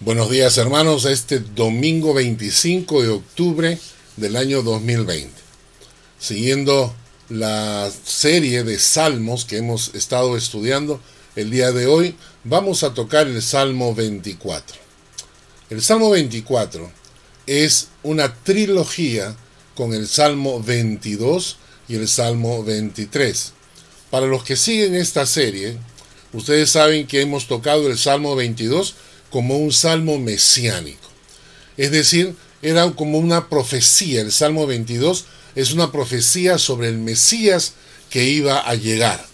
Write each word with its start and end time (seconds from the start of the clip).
Buenos 0.00 0.30
días 0.30 0.56
hermanos, 0.58 1.06
este 1.06 1.40
domingo 1.40 2.14
25 2.14 3.02
de 3.02 3.08
octubre 3.08 3.78
del 4.16 4.36
año 4.36 4.62
2020. 4.62 5.28
Siguiendo 6.20 6.94
la 7.28 7.90
serie 8.04 8.62
de 8.62 8.78
salmos 8.78 9.44
que 9.44 9.56
hemos 9.56 9.92
estado 9.96 10.36
estudiando 10.36 11.00
el 11.34 11.50
día 11.50 11.72
de 11.72 11.88
hoy, 11.88 12.14
vamos 12.44 12.84
a 12.84 12.94
tocar 12.94 13.26
el 13.26 13.42
Salmo 13.42 13.92
24. 13.92 14.76
El 15.68 15.82
Salmo 15.82 16.10
24 16.10 16.92
es 17.48 17.88
una 18.04 18.32
trilogía 18.32 19.34
con 19.74 19.94
el 19.94 20.06
Salmo 20.06 20.62
22 20.62 21.56
y 21.88 21.96
el 21.96 22.06
Salmo 22.06 22.62
23. 22.62 23.52
Para 24.12 24.26
los 24.26 24.44
que 24.44 24.54
siguen 24.54 24.94
esta 24.94 25.26
serie, 25.26 25.76
ustedes 26.32 26.70
saben 26.70 27.08
que 27.08 27.20
hemos 27.20 27.48
tocado 27.48 27.88
el 27.88 27.98
Salmo 27.98 28.36
22 28.36 28.94
como 29.30 29.58
un 29.58 29.72
salmo 29.72 30.18
mesiánico. 30.18 31.08
Es 31.76 31.90
decir, 31.90 32.34
era 32.62 32.90
como 32.92 33.18
una 33.18 33.48
profecía. 33.48 34.20
El 34.20 34.32
Salmo 34.32 34.66
22 34.66 35.24
es 35.54 35.72
una 35.72 35.92
profecía 35.92 36.58
sobre 36.58 36.88
el 36.88 36.98
Mesías 36.98 37.74
que 38.10 38.24
iba 38.24 38.58
a 38.58 38.74
llegar. 38.74 39.24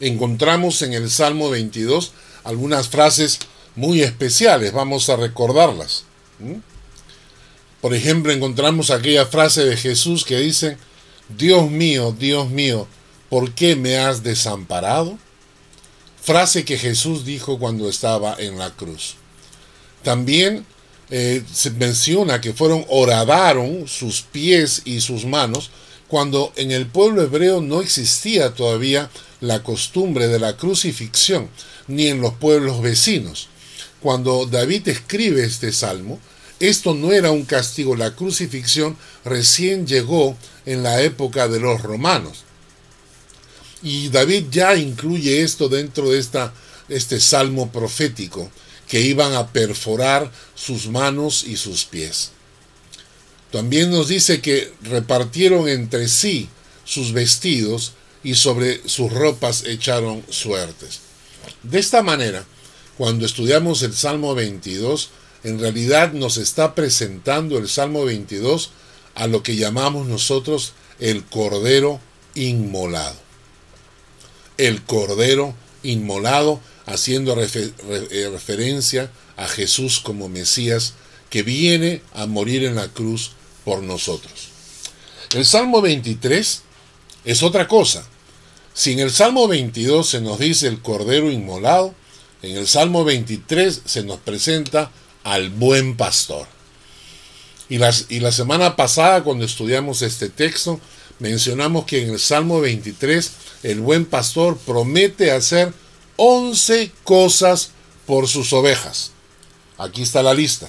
Encontramos 0.00 0.82
en 0.82 0.94
el 0.94 1.10
Salmo 1.10 1.50
22 1.50 2.12
algunas 2.44 2.88
frases 2.88 3.38
muy 3.76 4.02
especiales, 4.02 4.72
vamos 4.72 5.08
a 5.08 5.16
recordarlas. 5.16 6.04
Por 7.80 7.94
ejemplo, 7.94 8.32
encontramos 8.32 8.90
aquella 8.90 9.26
frase 9.26 9.64
de 9.64 9.76
Jesús 9.76 10.24
que 10.24 10.38
dice, 10.38 10.76
Dios 11.36 11.70
mío, 11.70 12.14
Dios 12.16 12.50
mío, 12.50 12.86
¿por 13.28 13.52
qué 13.52 13.76
me 13.76 13.96
has 13.96 14.22
desamparado? 14.22 15.18
Frase 16.22 16.64
que 16.64 16.78
Jesús 16.78 17.24
dijo 17.24 17.58
cuando 17.58 17.88
estaba 17.88 18.36
en 18.38 18.58
la 18.58 18.70
cruz. 18.70 19.16
También 20.02 20.64
eh, 21.10 21.42
se 21.52 21.70
menciona 21.72 22.40
que 22.40 22.54
fueron 22.54 22.86
horadaron 22.88 23.86
sus 23.88 24.22
pies 24.22 24.82
y 24.84 25.00
sus 25.00 25.26
manos 25.26 25.70
cuando 26.08 26.52
en 26.56 26.70
el 26.70 26.86
pueblo 26.86 27.22
hebreo 27.22 27.60
no 27.60 27.80
existía 27.80 28.54
todavía 28.54 29.10
la 29.40 29.62
costumbre 29.62 30.28
de 30.28 30.38
la 30.38 30.56
crucifixión, 30.56 31.48
ni 31.88 32.06
en 32.06 32.20
los 32.20 32.34
pueblos 32.34 32.80
vecinos. 32.82 33.48
Cuando 34.00 34.46
David 34.46 34.88
escribe 34.88 35.44
este 35.44 35.72
salmo, 35.72 36.20
esto 36.60 36.94
no 36.94 37.12
era 37.12 37.30
un 37.30 37.44
castigo, 37.44 37.96
la 37.96 38.14
crucifixión 38.14 38.96
recién 39.24 39.86
llegó 39.86 40.36
en 40.66 40.82
la 40.82 41.02
época 41.02 41.48
de 41.48 41.58
los 41.58 41.82
romanos. 41.82 42.44
Y 43.82 44.10
David 44.10 44.44
ya 44.50 44.76
incluye 44.76 45.42
esto 45.42 45.68
dentro 45.68 46.10
de 46.10 46.18
esta, 46.18 46.52
este 46.88 47.18
salmo 47.18 47.72
profético, 47.72 48.50
que 48.86 49.00
iban 49.00 49.34
a 49.34 49.48
perforar 49.48 50.30
sus 50.54 50.88
manos 50.88 51.44
y 51.44 51.56
sus 51.56 51.84
pies. 51.84 52.30
También 53.50 53.90
nos 53.90 54.08
dice 54.08 54.40
que 54.40 54.72
repartieron 54.82 55.68
entre 55.68 56.08
sí 56.08 56.48
sus 56.84 57.12
vestidos 57.12 57.92
y 58.22 58.34
sobre 58.34 58.86
sus 58.88 59.12
ropas 59.12 59.64
echaron 59.66 60.24
suertes. 60.30 61.00
De 61.62 61.80
esta 61.80 62.02
manera, 62.02 62.44
cuando 62.96 63.26
estudiamos 63.26 63.82
el 63.82 63.94
Salmo 63.94 64.34
22, 64.34 65.10
en 65.42 65.58
realidad 65.58 66.12
nos 66.12 66.36
está 66.36 66.74
presentando 66.74 67.58
el 67.58 67.68
Salmo 67.68 68.04
22 68.04 68.70
a 69.16 69.26
lo 69.26 69.42
que 69.42 69.56
llamamos 69.56 70.06
nosotros 70.06 70.72
el 71.00 71.24
Cordero 71.24 72.00
Inmolado 72.34 73.31
el 74.58 74.82
Cordero 74.82 75.54
inmolado, 75.82 76.60
haciendo 76.86 77.36
eh, 77.40 78.28
referencia 78.30 79.10
a 79.36 79.48
Jesús 79.48 80.00
como 80.00 80.28
Mesías 80.28 80.94
que 81.30 81.42
viene 81.42 82.02
a 82.12 82.26
morir 82.26 82.64
en 82.64 82.74
la 82.74 82.88
cruz 82.88 83.32
por 83.64 83.82
nosotros. 83.82 84.48
El 85.34 85.46
Salmo 85.46 85.80
23 85.80 86.62
es 87.24 87.42
otra 87.42 87.68
cosa. 87.68 88.06
Si 88.74 88.92
en 88.92 89.00
el 89.00 89.10
Salmo 89.10 89.48
22 89.48 90.08
se 90.08 90.20
nos 90.20 90.38
dice 90.38 90.66
el 90.66 90.80
Cordero 90.80 91.30
inmolado, 91.30 91.94
en 92.42 92.56
el 92.56 92.66
Salmo 92.66 93.04
23 93.04 93.82
se 93.84 94.02
nos 94.02 94.18
presenta 94.18 94.90
al 95.24 95.50
buen 95.50 95.96
pastor. 95.96 96.46
Y, 97.68 97.78
las, 97.78 98.06
y 98.10 98.20
la 98.20 98.32
semana 98.32 98.76
pasada, 98.76 99.22
cuando 99.22 99.44
estudiamos 99.44 100.02
este 100.02 100.28
texto, 100.28 100.80
mencionamos 101.18 101.86
que 101.86 102.02
en 102.02 102.10
el 102.10 102.18
Salmo 102.18 102.60
23 102.60 103.30
el 103.62 103.80
buen 103.80 104.04
pastor 104.06 104.58
promete 104.58 105.30
hacer 105.30 105.72
11 106.16 106.92
cosas 107.04 107.70
por 108.06 108.28
sus 108.28 108.52
ovejas. 108.52 109.12
Aquí 109.78 110.02
está 110.02 110.22
la 110.22 110.34
lista. 110.34 110.68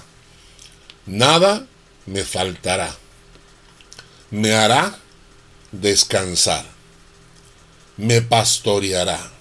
Nada 1.05 1.65
me 2.05 2.23
faltará. 2.23 2.95
Me 4.31 4.53
hará 4.53 4.97
descansar. 5.71 6.65
Me 7.97 8.21
pastoreará. 8.21 9.31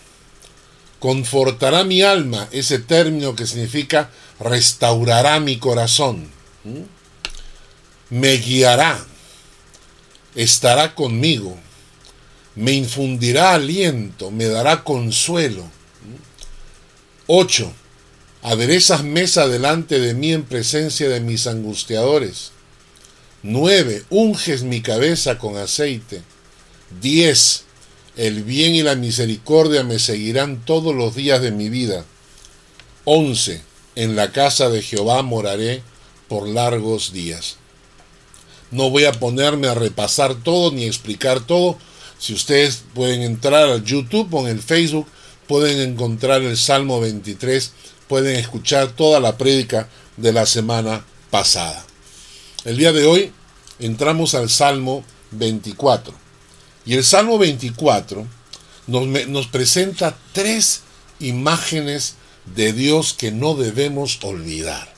Confortará 0.98 1.84
mi 1.84 2.02
alma, 2.02 2.48
ese 2.52 2.78
término 2.78 3.34
que 3.34 3.46
significa 3.46 4.10
restaurará 4.38 5.40
mi 5.40 5.58
corazón. 5.58 6.30
¿Mm? 6.64 6.82
Me 8.10 8.36
guiará 8.36 9.04
estará 10.34 10.94
conmigo, 10.94 11.58
me 12.54 12.72
infundirá 12.72 13.54
aliento, 13.54 14.30
me 14.30 14.46
dará 14.46 14.84
consuelo. 14.84 15.64
8. 17.26 17.72
Aderezas 18.42 19.04
mesa 19.04 19.46
delante 19.48 20.00
de 20.00 20.14
mí 20.14 20.32
en 20.32 20.44
presencia 20.44 21.08
de 21.08 21.20
mis 21.20 21.46
angustiadores. 21.46 22.50
9. 23.42 24.04
Unges 24.10 24.62
mi 24.62 24.82
cabeza 24.82 25.38
con 25.38 25.56
aceite. 25.56 26.22
10. 27.00 27.64
El 28.16 28.42
bien 28.42 28.74
y 28.74 28.82
la 28.82 28.94
misericordia 28.94 29.84
me 29.84 29.98
seguirán 29.98 30.64
todos 30.64 30.94
los 30.94 31.14
días 31.14 31.40
de 31.40 31.52
mi 31.52 31.68
vida. 31.68 32.04
11. 33.04 33.62
En 33.94 34.16
la 34.16 34.32
casa 34.32 34.68
de 34.68 34.82
Jehová 34.82 35.22
moraré 35.22 35.82
por 36.28 36.46
largos 36.46 37.12
días. 37.12 37.56
No 38.70 38.90
voy 38.90 39.04
a 39.04 39.12
ponerme 39.12 39.68
a 39.68 39.74
repasar 39.74 40.34
todo 40.34 40.72
ni 40.72 40.84
explicar 40.84 41.40
todo. 41.40 41.78
Si 42.22 42.32
ustedes 42.32 42.84
pueden 42.94 43.22
entrar 43.22 43.68
al 43.68 43.82
YouTube 43.82 44.32
o 44.32 44.46
en 44.46 44.52
el 44.52 44.62
Facebook, 44.62 45.08
pueden 45.48 45.80
encontrar 45.80 46.40
el 46.42 46.56
Salmo 46.56 47.00
23, 47.00 47.72
pueden 48.06 48.36
escuchar 48.36 48.92
toda 48.92 49.18
la 49.18 49.36
prédica 49.36 49.88
de 50.16 50.32
la 50.32 50.46
semana 50.46 51.04
pasada. 51.32 51.84
El 52.64 52.76
día 52.76 52.92
de 52.92 53.06
hoy 53.06 53.32
entramos 53.80 54.36
al 54.36 54.50
Salmo 54.50 55.04
24. 55.32 56.14
Y 56.86 56.94
el 56.94 57.02
Salmo 57.02 57.38
24 57.38 58.24
nos, 58.86 59.08
nos 59.26 59.48
presenta 59.48 60.16
tres 60.32 60.82
imágenes 61.18 62.14
de 62.54 62.72
Dios 62.72 63.14
que 63.14 63.32
no 63.32 63.56
debemos 63.56 64.20
olvidar. 64.22 64.94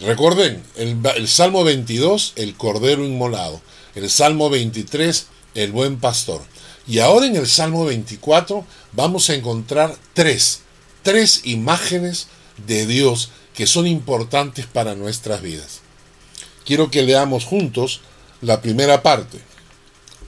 Recuerden, 0.00 0.62
el, 0.76 1.28
Salmo 1.28 1.64
22, 1.64 2.32
el 2.36 2.54
Cordero 2.54 3.04
Inmolado. 3.04 3.60
El 3.94 4.08
Salmo 4.08 4.48
23, 4.48 5.26
el 5.54 5.72
Buen 5.72 5.98
Pastor. 5.98 6.42
Y 6.86 6.98
ahora 6.98 7.26
en 7.26 7.36
el 7.36 7.46
Salmo 7.46 7.84
24 7.86 8.64
vamos 8.92 9.30
a 9.30 9.34
encontrar 9.34 9.96
tres, 10.12 10.60
tres 11.02 11.42
imágenes 11.44 12.28
de 12.66 12.86
Dios 12.86 13.30
que 13.54 13.66
son 13.66 13.86
importantes 13.86 14.66
para 14.66 14.94
nuestras 14.94 15.40
vidas. 15.40 15.80
Quiero 16.64 16.90
que 16.90 17.02
leamos 17.02 17.44
juntos 17.44 18.00
la 18.40 18.60
primera 18.60 19.02
parte, 19.02 19.38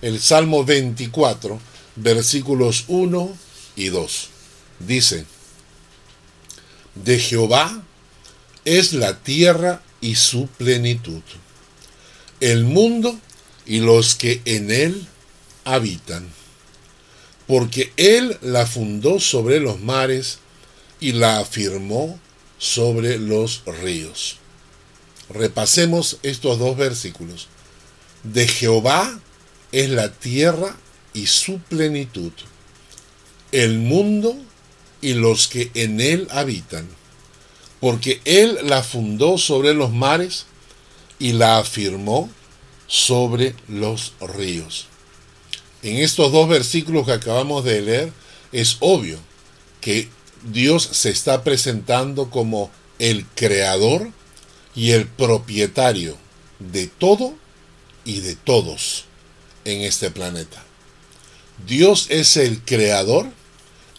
el 0.02 0.20
Salmo 0.20 0.64
24, 0.64 1.58
versículos 1.96 2.84
1 2.88 3.36
y 3.76 3.88
2. 3.88 4.28
Dice, 4.80 5.26
de 6.94 7.18
Jehová 7.18 7.82
es 8.64 8.92
la 8.92 9.18
tierra 9.18 9.82
y 10.00 10.14
su 10.14 10.46
plenitud, 10.46 11.22
el 12.40 12.64
mundo 12.64 13.18
y 13.66 13.80
los 13.80 14.14
que 14.14 14.40
en 14.44 14.70
él 14.70 15.06
habitan, 15.66 16.26
porque 17.46 17.92
él 17.98 18.38
la 18.40 18.66
fundó 18.66 19.20
sobre 19.20 19.60
los 19.60 19.78
mares 19.80 20.38
y 20.98 21.12
la 21.12 21.40
afirmó 21.40 22.18
sobre 22.56 23.18
los 23.18 23.62
ríos. 23.82 24.38
Repasemos 25.28 26.18
estos 26.22 26.58
dos 26.58 26.78
versículos. 26.78 27.48
De 28.22 28.48
Jehová 28.48 29.20
es 29.72 29.90
la 29.90 30.10
tierra 30.10 30.74
y 31.12 31.26
su 31.26 31.58
plenitud, 31.58 32.32
el 33.52 33.78
mundo 33.78 34.34
y 35.02 35.12
los 35.12 35.46
que 35.48 35.70
en 35.74 36.00
él 36.00 36.26
habitan 36.30 36.88
porque 37.80 38.20
Él 38.24 38.58
la 38.64 38.82
fundó 38.82 39.38
sobre 39.38 39.74
los 39.74 39.92
mares 39.92 40.46
y 41.18 41.32
la 41.32 41.58
afirmó 41.58 42.28
sobre 42.86 43.54
los 43.68 44.14
ríos. 44.20 44.86
En 45.86 45.98
estos 45.98 46.32
dos 46.32 46.48
versículos 46.48 47.06
que 47.06 47.12
acabamos 47.12 47.62
de 47.62 47.80
leer, 47.80 48.12
es 48.50 48.76
obvio 48.80 49.20
que 49.80 50.08
Dios 50.42 50.82
se 50.82 51.10
está 51.10 51.44
presentando 51.44 52.28
como 52.28 52.72
el 52.98 53.24
creador 53.36 54.10
y 54.74 54.90
el 54.90 55.06
propietario 55.06 56.16
de 56.58 56.88
todo 56.88 57.34
y 58.04 58.18
de 58.18 58.34
todos 58.34 59.04
en 59.64 59.82
este 59.82 60.10
planeta. 60.10 60.60
Dios 61.68 62.06
es 62.08 62.36
el 62.36 62.62
creador 62.62 63.26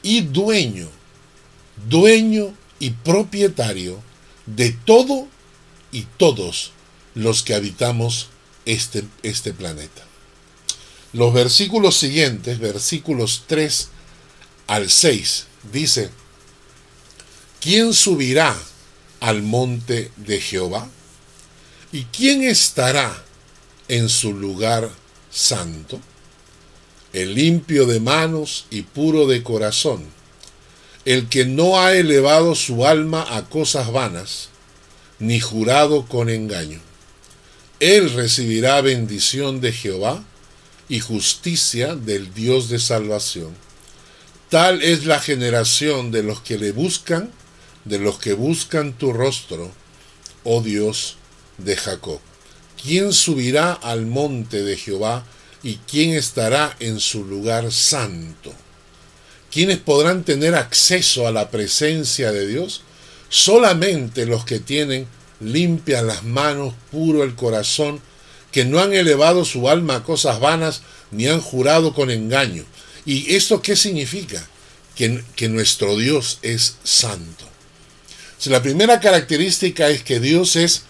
y 0.04 0.24
dueño, 0.24 0.90
dueño 1.88 2.54
y 2.80 2.90
propietario 2.90 3.98
de 4.46 4.72
todo 4.72 5.26
y 5.94 6.02
todos 6.18 6.74
los 7.16 7.44
que 7.44 7.56
habitamos 7.56 8.28
este, 8.66 9.06
este 9.24 9.54
planeta. 9.54 10.07
Los 11.14 11.34
versículos 11.34 11.98
siguientes, 11.98 12.60
versículos 12.60 13.44
3 13.48 13.90
al 14.68 14.90
6, 14.90 15.46
dice, 15.72 16.10
¿quién 17.62 17.94
subirá 17.94 18.56
al 19.22 19.42
monte 19.42 20.12
de 20.18 20.42
Jehová? 20.42 20.90
¿Y 21.94 22.04
quién 22.06 22.44
estará 22.44 23.24
en 23.88 24.10
su 24.10 24.34
lugar 24.34 24.90
santo? 25.32 26.02
El 27.14 27.36
limpio 27.36 27.86
de 27.86 28.02
manos 28.02 28.66
y 28.70 28.82
puro 28.82 29.28
de 29.28 29.44
corazón, 29.44 30.04
el 31.06 31.30
que 31.30 31.46
no 31.46 31.80
ha 31.80 31.94
elevado 31.94 32.54
su 32.54 32.86
alma 32.86 33.26
a 33.30 33.46
cosas 33.46 33.94
vanas, 33.94 34.50
ni 35.20 35.40
jurado 35.40 36.06
con 36.06 36.30
engaño. 36.30 36.82
Él 37.80 38.12
recibirá 38.12 38.82
bendición 38.82 39.62
de 39.62 39.72
Jehová 39.72 40.26
y 40.90 41.00
justicia 41.00 41.96
del 41.96 42.34
Dios 42.34 42.70
de 42.70 42.80
salvación. 42.80 43.56
Tal 44.50 44.82
es 44.82 45.06
la 45.06 45.20
generación 45.20 46.12
de 46.12 46.24
los 46.24 46.42
que 46.42 46.58
le 46.58 46.72
buscan, 46.72 47.32
de 47.86 48.00
los 48.00 48.20
que 48.20 48.34
buscan 48.34 48.94
tu 48.94 49.12
rostro, 49.12 49.72
oh 50.44 50.62
Dios 50.62 51.18
de 51.58 51.76
Jacob. 51.76 52.20
¿Quién 52.82 53.12
subirá 53.12 53.74
al 53.74 54.06
monte 54.06 54.64
de 54.64 54.78
Jehová 54.78 55.26
y 55.64 55.76
quién 55.90 56.14
estará 56.14 56.76
en 56.80 57.00
su 57.00 57.26
lugar 57.26 57.72
santo? 57.72 58.54
¿Quiénes 59.52 59.78
podrán 59.80 60.24
tener 60.24 60.56
acceso 60.56 61.28
a 61.28 61.32
la 61.32 61.50
presencia 61.50 62.32
de 62.32 62.48
Dios? 62.48 62.84
Solamente 63.30 64.26
los 64.26 64.46
que 64.46 64.60
tienen 64.60 65.08
limpias 65.40 66.04
las 66.04 66.24
manos, 66.24 66.74
puro 66.92 67.24
el 67.24 67.36
corazón, 67.36 68.00
que 68.58 68.66
no 68.66 68.80
han 68.80 68.92
elevado 68.92 69.46
su 69.46 69.70
alma 69.70 69.98
a 69.98 70.04
cosas 70.04 70.40
vanas, 70.40 70.82
ni 71.12 71.28
han 71.28 71.42
jurado 71.42 71.94
con 71.94 72.10
engaño. 72.10 72.66
¿Y 73.06 73.36
esto 73.36 73.62
qué 73.62 73.76
significa? 73.76 74.44
Que, 74.96 75.24
que 75.36 75.48
nuestro 75.48 75.96
Dios 75.96 76.40
es 76.42 76.78
santo. 76.84 77.46
Si 78.40 78.50
la 78.50 78.64
primera 78.64 79.00
característica 79.00 79.90
es 79.90 80.02
que 80.02 80.20
Dios 80.20 80.56
es 80.56 80.86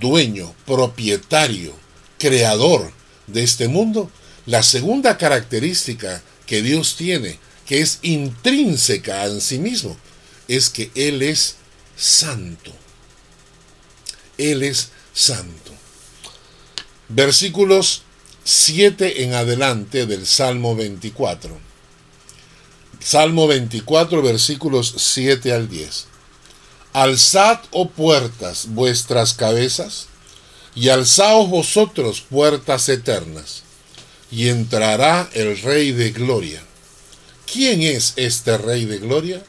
dueño, 0.00 0.54
propietario, 0.64 1.76
creador 2.18 2.90
de 3.26 3.42
este 3.42 3.68
mundo, 3.68 4.10
la 4.46 4.62
segunda 4.62 5.18
característica 5.18 6.22
que 6.46 6.62
Dios 6.62 6.96
tiene, 6.96 7.38
que 7.66 7.82
es 7.82 7.98
intrínseca 8.00 9.26
en 9.26 9.42
sí 9.42 9.58
mismo, 9.58 9.94
es 10.48 10.70
que 10.70 10.90
Él 10.94 11.20
es 11.20 11.56
santo. 11.98 12.72
Él 14.38 14.62
es 14.62 14.88
santo. 15.12 15.69
Versículos 17.12 18.02
7 18.44 19.24
en 19.24 19.34
adelante 19.34 20.06
del 20.06 20.26
Salmo 20.26 20.76
24. 20.76 21.58
Salmo 23.00 23.48
24, 23.48 24.22
versículos 24.22 24.94
7 24.96 25.52
al 25.52 25.68
10. 25.68 26.06
Alzad, 26.92 27.58
oh 27.72 27.88
puertas, 27.88 28.66
vuestras 28.68 29.34
cabezas, 29.34 30.06
y 30.76 30.90
alzaos 30.90 31.50
vosotros, 31.50 32.20
puertas 32.20 32.88
eternas, 32.88 33.64
y 34.30 34.46
entrará 34.48 35.28
el 35.32 35.60
Rey 35.62 35.90
de 35.90 36.12
Gloria. 36.12 36.62
¿Quién 37.52 37.82
es 37.82 38.12
este 38.14 38.56
Rey 38.56 38.84
de 38.84 38.98
Gloria? 38.98 39.42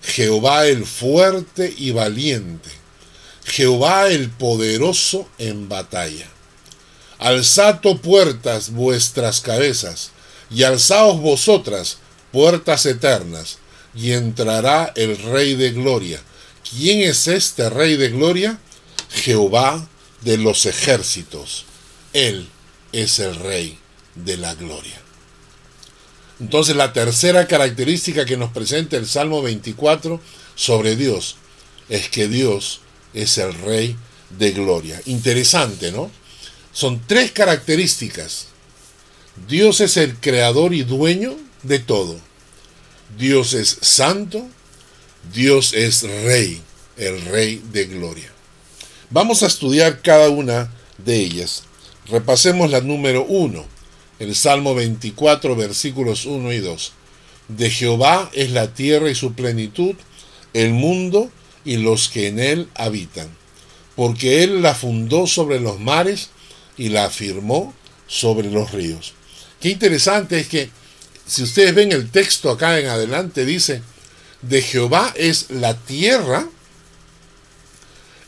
Jehová 0.00 0.66
el 0.66 0.86
fuerte 0.86 1.74
y 1.76 1.90
valiente, 1.90 2.70
Jehová 3.44 4.06
el 4.06 4.30
poderoso 4.30 5.28
en 5.38 5.68
batalla. 5.68 6.28
Alzad, 7.18 7.80
puertas, 7.80 8.70
vuestras 8.70 9.40
cabezas, 9.40 10.10
y 10.50 10.62
alzaos 10.64 11.20
vosotras, 11.20 11.98
puertas 12.32 12.86
eternas, 12.86 13.58
y 13.94 14.12
entrará 14.12 14.92
el 14.96 15.16
Rey 15.18 15.54
de 15.54 15.70
Gloria. 15.70 16.20
¿Quién 16.68 17.00
es 17.00 17.28
este 17.28 17.70
Rey 17.70 17.96
de 17.96 18.10
Gloria? 18.10 18.58
Jehová 19.10 19.86
de 20.22 20.38
los 20.38 20.66
ejércitos. 20.66 21.64
Él 22.12 22.48
es 22.92 23.18
el 23.18 23.36
Rey 23.36 23.78
de 24.14 24.36
la 24.36 24.54
Gloria. 24.54 25.00
Entonces 26.40 26.74
la 26.74 26.92
tercera 26.92 27.46
característica 27.46 28.24
que 28.24 28.36
nos 28.36 28.50
presenta 28.50 28.96
el 28.96 29.06
Salmo 29.06 29.42
24 29.42 30.20
sobre 30.56 30.96
Dios 30.96 31.36
es 31.88 32.08
que 32.08 32.28
Dios 32.28 32.80
es 33.12 33.38
el 33.38 33.54
Rey 33.54 33.96
de 34.30 34.50
Gloria. 34.52 35.00
Interesante, 35.06 35.92
¿no? 35.92 36.10
Son 36.74 37.00
tres 37.06 37.30
características. 37.30 38.48
Dios 39.48 39.80
es 39.80 39.96
el 39.96 40.16
creador 40.16 40.74
y 40.74 40.82
dueño 40.82 41.36
de 41.62 41.78
todo. 41.78 42.18
Dios 43.16 43.54
es 43.54 43.78
santo, 43.80 44.44
Dios 45.32 45.72
es 45.72 46.02
rey, 46.02 46.60
el 46.96 47.24
rey 47.26 47.62
de 47.70 47.84
gloria. 47.86 48.28
Vamos 49.08 49.44
a 49.44 49.46
estudiar 49.46 50.02
cada 50.02 50.30
una 50.30 50.68
de 50.98 51.20
ellas. 51.20 51.62
Repasemos 52.08 52.68
la 52.72 52.80
número 52.80 53.24
uno, 53.24 53.64
el 54.18 54.34
Salmo 54.34 54.74
24, 54.74 55.54
versículos 55.54 56.26
1 56.26 56.52
y 56.52 56.58
2. 56.58 56.92
De 57.48 57.70
Jehová 57.70 58.30
es 58.32 58.50
la 58.50 58.74
tierra 58.74 59.08
y 59.10 59.14
su 59.14 59.34
plenitud, 59.34 59.94
el 60.54 60.72
mundo 60.72 61.30
y 61.64 61.76
los 61.76 62.08
que 62.08 62.26
en 62.26 62.40
él 62.40 62.68
habitan, 62.74 63.28
porque 63.94 64.42
él 64.42 64.60
la 64.60 64.74
fundó 64.74 65.28
sobre 65.28 65.60
los 65.60 65.78
mares 65.78 66.30
y 66.76 66.88
la 66.88 67.04
afirmó 67.04 67.74
sobre 68.06 68.50
los 68.50 68.72
ríos. 68.72 69.14
Qué 69.60 69.70
interesante 69.70 70.40
es 70.40 70.48
que, 70.48 70.70
si 71.26 71.42
ustedes 71.42 71.74
ven 71.74 71.92
el 71.92 72.10
texto 72.10 72.50
acá 72.50 72.78
en 72.78 72.86
adelante, 72.86 73.44
dice, 73.44 73.82
de 74.42 74.60
Jehová 74.60 75.12
es 75.16 75.50
la 75.50 75.74
tierra 75.74 76.46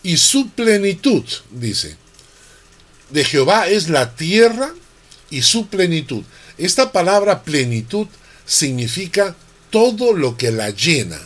y 0.03 0.17
su 0.17 0.51
plenitud, 0.51 1.25
dice. 1.51 1.97
De 3.11 3.25
Jehová 3.25 3.69
es 3.69 3.89
la 3.89 4.15
tierra 4.15 4.73
y 5.31 5.43
su 5.43 5.67
plenitud. 5.67 6.23
Esta 6.59 6.93
palabra 6.93 7.43
plenitud 7.43 8.07
significa 8.47 9.37
todo 9.71 10.13
lo 10.13 10.37
que 10.37 10.51
la 10.51 10.71
llena. 10.71 11.21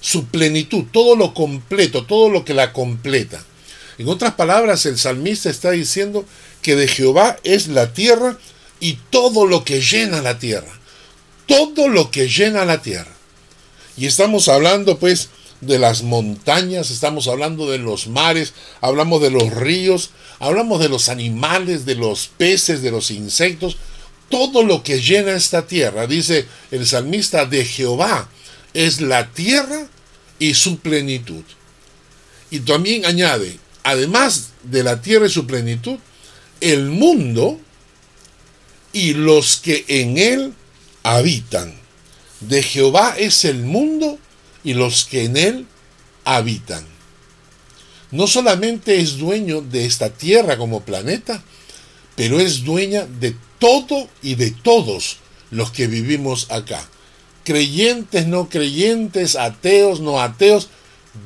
Su 0.00 0.26
plenitud, 0.26 0.84
todo 0.92 1.16
lo 1.16 1.34
completo, 1.34 2.04
todo 2.06 2.30
lo 2.30 2.44
que 2.44 2.54
la 2.54 2.72
completa. 2.72 3.42
En 3.98 4.08
otras 4.08 4.34
palabras, 4.34 4.86
el 4.86 4.98
salmista 4.98 5.50
está 5.50 5.72
diciendo 5.72 6.24
que 6.62 6.76
de 6.76 6.88
Jehová 6.88 7.36
es 7.42 7.68
la 7.68 7.92
tierra 7.92 8.38
y 8.80 8.98
todo 9.10 9.46
lo 9.46 9.64
que 9.64 9.80
llena 9.80 10.22
la 10.22 10.38
tierra. 10.38 10.72
Todo 11.46 11.88
lo 11.88 12.10
que 12.10 12.28
llena 12.28 12.64
la 12.64 12.80
tierra. 12.80 13.12
Y 13.96 14.06
estamos 14.06 14.48
hablando 14.48 14.98
pues 14.98 15.30
de 15.60 15.78
las 15.78 16.02
montañas, 16.02 16.90
estamos 16.90 17.26
hablando 17.26 17.68
de 17.68 17.78
los 17.78 18.06
mares, 18.06 18.52
hablamos 18.80 19.20
de 19.20 19.30
los 19.30 19.50
ríos, 19.50 20.10
hablamos 20.38 20.80
de 20.80 20.88
los 20.88 21.08
animales, 21.08 21.84
de 21.84 21.96
los 21.96 22.28
peces, 22.28 22.82
de 22.82 22.92
los 22.92 23.10
insectos, 23.10 23.76
todo 24.28 24.62
lo 24.62 24.82
que 24.82 25.00
llena 25.00 25.34
esta 25.34 25.66
tierra, 25.66 26.06
dice 26.06 26.46
el 26.70 26.86
salmista, 26.86 27.46
de 27.46 27.64
Jehová 27.64 28.28
es 28.74 29.00
la 29.00 29.32
tierra 29.32 29.88
y 30.38 30.54
su 30.54 30.78
plenitud. 30.78 31.42
Y 32.50 32.60
también 32.60 33.04
añade, 33.04 33.58
además 33.88 34.50
de 34.64 34.82
la 34.82 35.00
tierra 35.00 35.26
y 35.26 35.30
su 35.30 35.46
plenitud, 35.46 35.98
el 36.60 36.90
mundo 36.90 37.58
y 38.92 39.14
los 39.14 39.56
que 39.56 39.86
en 39.88 40.18
él 40.18 40.52
habitan. 41.02 41.72
De 42.40 42.62
Jehová 42.62 43.14
es 43.18 43.46
el 43.46 43.62
mundo 43.62 44.18
y 44.62 44.74
los 44.74 45.06
que 45.06 45.24
en 45.24 45.38
él 45.38 45.66
habitan. 46.26 46.84
No 48.10 48.26
solamente 48.26 49.00
es 49.00 49.16
dueño 49.16 49.62
de 49.62 49.86
esta 49.86 50.10
tierra 50.10 50.58
como 50.58 50.82
planeta, 50.82 51.42
pero 52.14 52.40
es 52.40 52.64
dueña 52.64 53.06
de 53.06 53.34
todo 53.58 54.06
y 54.22 54.34
de 54.34 54.50
todos 54.50 55.16
los 55.50 55.70
que 55.70 55.86
vivimos 55.86 56.46
acá. 56.50 56.86
Creyentes, 57.42 58.26
no 58.26 58.50
creyentes, 58.50 59.34
ateos, 59.34 60.00
no 60.00 60.20
ateos, 60.20 60.68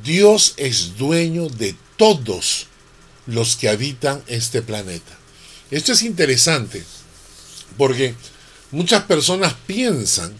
Dios 0.01 0.53
es 0.55 0.97
dueño 0.97 1.49
de 1.49 1.75
todos 1.97 2.67
los 3.25 3.55
que 3.55 3.69
habitan 3.69 4.21
este 4.27 4.61
planeta. 4.61 5.17
Esto 5.71 5.93
es 5.93 6.03
interesante 6.03 6.83
porque 7.77 8.15
muchas 8.71 9.03
personas 9.03 9.55
piensan 9.65 10.33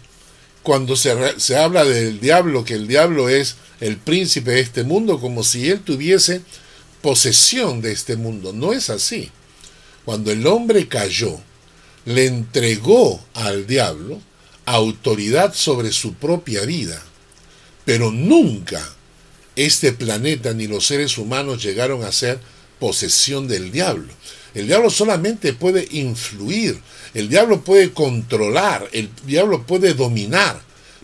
cuando 0.62 0.96
se, 0.96 1.38
se 1.38 1.56
habla 1.56 1.84
del 1.84 2.20
diablo, 2.20 2.64
que 2.64 2.74
el 2.74 2.86
diablo 2.86 3.28
es 3.28 3.56
el 3.80 3.96
príncipe 3.96 4.52
de 4.52 4.60
este 4.60 4.84
mundo, 4.84 5.20
como 5.20 5.44
si 5.44 5.68
él 5.70 5.80
tuviese 5.80 6.42
posesión 7.02 7.82
de 7.82 7.92
este 7.92 8.16
mundo. 8.16 8.52
No 8.52 8.72
es 8.72 8.88
así. 8.88 9.30
Cuando 10.04 10.30
el 10.30 10.46
hombre 10.46 10.88
cayó, 10.88 11.38
le 12.06 12.26
entregó 12.26 13.22
al 13.34 13.66
diablo 13.66 14.20
autoridad 14.66 15.54
sobre 15.54 15.92
su 15.92 16.14
propia 16.14 16.62
vida. 16.62 17.02
Pero 17.84 18.10
nunca 18.10 18.94
este 19.56 19.92
planeta 19.92 20.52
ni 20.52 20.66
los 20.66 20.86
seres 20.86 21.18
humanos 21.18 21.62
llegaron 21.62 22.02
a 22.04 22.12
ser 22.12 22.38
posesión 22.78 23.48
del 23.48 23.70
diablo. 23.70 24.12
El 24.54 24.68
diablo 24.68 24.90
solamente 24.90 25.52
puede 25.52 25.88
influir, 25.90 26.80
el 27.12 27.28
diablo 27.28 27.62
puede 27.62 27.92
controlar, 27.92 28.88
el 28.92 29.10
diablo 29.26 29.66
puede 29.66 29.94
dominar, 29.94 30.60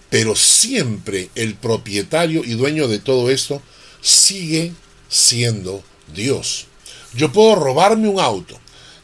pero 0.09 0.37
siempre 0.37 1.31
el 1.35 1.55
propietario 1.55 2.43
y 2.45 2.53
dueño 2.53 2.87
de 2.87 3.01
todo 3.01 3.31
esto 3.31 3.61
sigue 4.01 4.73
siendo 5.09 5.83
Dios. 6.15 6.67
Yo 7.15 7.33
puedo 7.33 7.57
robarme 7.57 8.09
un 8.09 8.21
auto, 8.21 8.59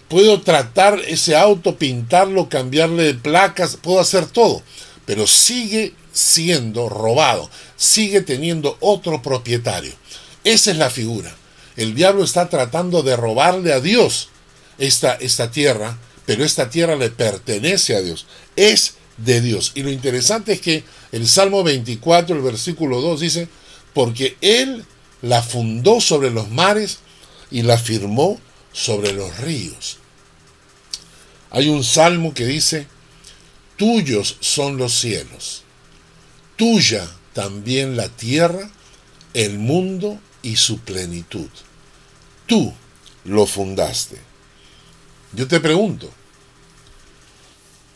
puedo 0.08 0.40
tratar 0.42 1.00
ese 1.06 1.36
auto, 1.36 1.76
pintarlo, 1.76 2.48
cambiarle 2.48 3.02
de 3.02 3.14
placas, 3.14 3.76
puedo 3.76 3.98
hacer 3.98 4.26
todo, 4.26 4.62
pero 5.06 5.26
sigue 5.26 5.92
siendo 6.16 6.88
robado, 6.88 7.50
sigue 7.76 8.22
teniendo 8.22 8.78
otro 8.80 9.20
propietario. 9.20 9.92
Esa 10.44 10.70
es 10.70 10.78
la 10.78 10.88
figura. 10.88 11.34
El 11.76 11.94
diablo 11.94 12.24
está 12.24 12.48
tratando 12.48 13.02
de 13.02 13.16
robarle 13.16 13.74
a 13.74 13.80
Dios 13.80 14.30
esta, 14.78 15.12
esta 15.14 15.50
tierra, 15.50 15.98
pero 16.24 16.42
esta 16.42 16.70
tierra 16.70 16.96
le 16.96 17.10
pertenece 17.10 17.94
a 17.94 18.00
Dios, 18.00 18.26
es 18.56 18.94
de 19.18 19.42
Dios. 19.42 19.72
Y 19.74 19.82
lo 19.82 19.90
interesante 19.90 20.54
es 20.54 20.60
que 20.60 20.84
el 21.12 21.28
Salmo 21.28 21.62
24, 21.62 22.34
el 22.34 22.42
versículo 22.42 23.02
2 23.02 23.20
dice, 23.20 23.48
porque 23.92 24.38
Él 24.40 24.84
la 25.20 25.42
fundó 25.42 26.00
sobre 26.00 26.30
los 26.30 26.50
mares 26.50 26.98
y 27.50 27.62
la 27.62 27.76
firmó 27.76 28.40
sobre 28.72 29.12
los 29.12 29.36
ríos. 29.38 29.98
Hay 31.50 31.68
un 31.68 31.84
salmo 31.84 32.34
que 32.34 32.46
dice, 32.46 32.86
tuyos 33.76 34.36
son 34.40 34.76
los 34.76 34.94
cielos, 34.98 35.62
tuya 36.56 37.08
también 37.32 37.96
la 37.96 38.08
tierra, 38.08 38.70
el 39.34 39.58
mundo 39.58 40.18
y 40.42 40.56
su 40.56 40.78
plenitud. 40.78 41.48
Tú 42.46 42.72
lo 43.24 43.46
fundaste. 43.46 44.18
Yo 45.32 45.46
te 45.46 45.60
pregunto, 45.60 46.10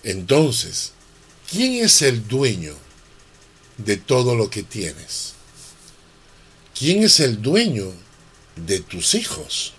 entonces, 0.02 0.92
¿quién 1.50 1.84
es 1.84 2.02
el 2.02 2.26
dueño 2.26 2.74
de 3.78 3.96
todo 3.96 4.34
lo 4.34 4.50
que 4.50 4.62
tienes? 4.62 5.34
¿Quién 6.78 7.02
es 7.02 7.20
el 7.20 7.40
dueño 7.40 7.92
de 8.56 8.80
tus 8.80 9.14
hijos? 9.14 9.74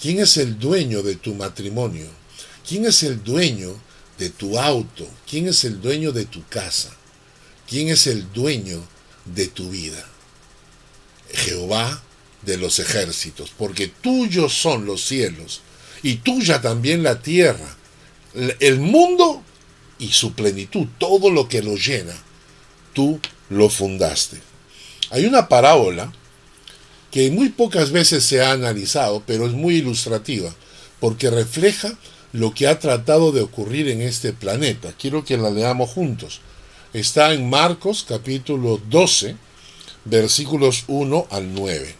¿Quién 0.00 0.20
es 0.20 0.36
el 0.36 0.58
dueño 0.58 1.02
de 1.02 1.16
tu 1.16 1.34
matrimonio? 1.34 2.06
¿Quién 2.66 2.86
es 2.86 3.02
el 3.02 3.24
dueño 3.24 3.74
de 4.18 4.30
tu 4.30 4.58
auto? 4.58 5.08
¿Quién 5.28 5.48
es 5.48 5.64
el 5.64 5.80
dueño 5.80 6.12
de 6.12 6.26
tu 6.26 6.46
casa? 6.46 6.97
¿Quién 7.68 7.88
es 7.88 8.06
el 8.06 8.32
dueño 8.32 8.82
de 9.24 9.48
tu 9.48 9.70
vida? 9.70 10.04
Jehová 11.32 12.02
de 12.42 12.56
los 12.56 12.78
ejércitos, 12.78 13.52
porque 13.56 13.88
tuyos 13.88 14.54
son 14.54 14.86
los 14.86 15.04
cielos 15.04 15.60
y 16.02 16.16
tuya 16.16 16.60
también 16.60 17.02
la 17.02 17.20
tierra, 17.20 17.76
el 18.60 18.78
mundo 18.78 19.42
y 19.98 20.12
su 20.12 20.32
plenitud, 20.32 20.86
todo 20.98 21.30
lo 21.30 21.48
que 21.48 21.62
lo 21.62 21.76
llena, 21.76 22.14
tú 22.94 23.20
lo 23.50 23.68
fundaste. 23.68 24.40
Hay 25.10 25.26
una 25.26 25.48
parábola 25.48 26.12
que 27.10 27.30
muy 27.30 27.48
pocas 27.48 27.90
veces 27.90 28.24
se 28.24 28.42
ha 28.42 28.52
analizado, 28.52 29.22
pero 29.26 29.46
es 29.46 29.52
muy 29.52 29.76
ilustrativa, 29.76 30.54
porque 31.00 31.30
refleja 31.30 31.98
lo 32.32 32.54
que 32.54 32.66
ha 32.66 32.78
tratado 32.78 33.32
de 33.32 33.40
ocurrir 33.40 33.88
en 33.88 34.02
este 34.02 34.32
planeta. 34.32 34.92
Quiero 34.98 35.24
que 35.24 35.36
la 35.36 35.50
leamos 35.50 35.90
juntos. 35.90 36.40
Está 36.94 37.34
en 37.34 37.50
Marcos 37.50 38.06
capítulo 38.08 38.80
12, 38.88 39.36
versículos 40.06 40.84
1 40.86 41.26
al 41.30 41.54
9. 41.54 41.94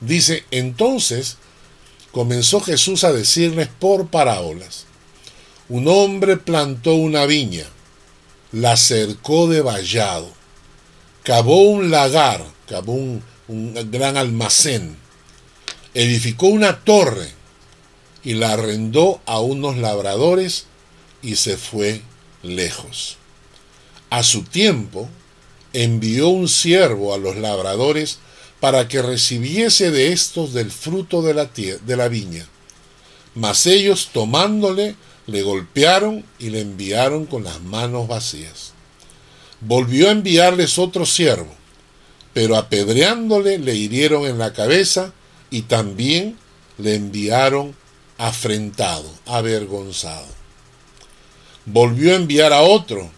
Dice, 0.00 0.44
entonces 0.52 1.36
comenzó 2.12 2.60
Jesús 2.60 3.02
a 3.02 3.12
decirles 3.12 3.66
por 3.66 4.06
parábolas. 4.06 4.84
Un 5.68 5.88
hombre 5.88 6.36
plantó 6.36 6.94
una 6.94 7.26
viña, 7.26 7.66
la 8.52 8.76
cercó 8.76 9.48
de 9.48 9.62
vallado, 9.62 10.30
cavó 11.24 11.60
un 11.62 11.90
lagar, 11.90 12.46
cavó 12.68 12.92
un, 12.92 13.20
un 13.48 13.90
gran 13.90 14.16
almacén, 14.16 14.96
edificó 15.92 16.46
una 16.46 16.84
torre 16.84 17.32
y 18.22 18.34
la 18.34 18.52
arrendó 18.52 19.20
a 19.26 19.40
unos 19.40 19.76
labradores 19.76 20.66
y 21.20 21.34
se 21.34 21.56
fue 21.56 22.02
lejos. 22.42 23.16
A 24.10 24.22
su 24.22 24.42
tiempo 24.42 25.08
envió 25.72 26.28
un 26.28 26.48
siervo 26.48 27.14
a 27.14 27.18
los 27.18 27.36
labradores 27.36 28.18
para 28.60 28.86
que 28.88 29.02
recibiese 29.02 29.90
de 29.90 30.12
estos 30.12 30.52
del 30.52 30.70
fruto 30.70 31.22
de 31.22 31.34
la, 31.34 31.46
de 31.46 31.96
la 31.96 32.08
viña. 32.08 32.46
Mas 33.34 33.66
ellos 33.66 34.10
tomándole, 34.12 34.94
le 35.26 35.42
golpearon 35.42 36.24
y 36.38 36.50
le 36.50 36.60
enviaron 36.60 37.26
con 37.26 37.44
las 37.44 37.60
manos 37.62 38.08
vacías. 38.08 38.72
Volvió 39.60 40.08
a 40.08 40.12
enviarles 40.12 40.78
otro 40.78 41.06
siervo, 41.06 41.54
pero 42.34 42.56
apedreándole 42.56 43.58
le 43.58 43.74
hirieron 43.74 44.26
en 44.26 44.38
la 44.38 44.52
cabeza 44.52 45.12
y 45.50 45.62
también 45.62 46.36
le 46.78 46.94
enviaron 46.94 47.74
afrentado, 48.18 49.10
avergonzado. 49.26 50.41
Volvió 51.64 52.12
a 52.12 52.16
enviar 52.16 52.52
a 52.52 52.62
otro, 52.62 53.10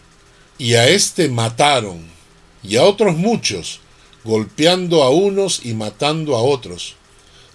y 0.57 0.75
a 0.75 0.87
éste 0.87 1.29
mataron, 1.29 2.05
y 2.63 2.77
a 2.77 2.83
otros 2.83 3.15
muchos, 3.15 3.79
golpeando 4.23 5.03
a 5.03 5.09
unos 5.09 5.65
y 5.65 5.73
matando 5.73 6.35
a 6.35 6.41
otros. 6.41 6.95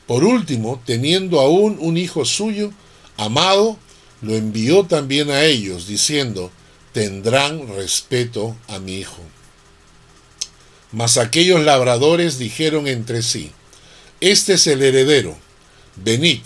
Por 0.06 0.24
último, 0.24 0.82
teniendo 0.84 1.40
aún 1.40 1.76
un 1.80 1.96
hijo 1.96 2.24
suyo, 2.24 2.72
amado, 3.16 3.78
lo 4.22 4.34
envió 4.34 4.84
también 4.84 5.30
a 5.30 5.44
ellos, 5.44 5.86
diciendo, 5.86 6.50
tendrán 6.92 7.68
respeto 7.68 8.56
a 8.66 8.78
mi 8.78 8.96
hijo. 8.96 9.22
Mas 10.92 11.16
aquellos 11.16 11.62
labradores 11.62 12.38
dijeron 12.38 12.88
entre 12.88 13.22
sí, 13.22 13.52
Este 14.20 14.54
es 14.54 14.66
el 14.66 14.82
heredero, 14.82 15.36
venid, 15.96 16.40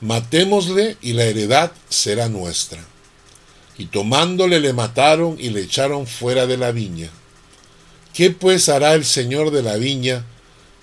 matémosle 0.00 0.96
y 1.02 1.12
la 1.12 1.24
heredad 1.24 1.72
será 1.88 2.28
nuestra. 2.28 2.93
Y 3.76 3.86
tomándole 3.86 4.60
le 4.60 4.72
mataron 4.72 5.36
y 5.38 5.50
le 5.50 5.62
echaron 5.62 6.06
fuera 6.06 6.46
de 6.46 6.56
la 6.56 6.72
viña. 6.72 7.10
¿Qué 8.12 8.30
pues 8.30 8.68
hará 8.68 8.94
el 8.94 9.04
Señor 9.04 9.50
de 9.50 9.62
la 9.62 9.76
viña? 9.76 10.24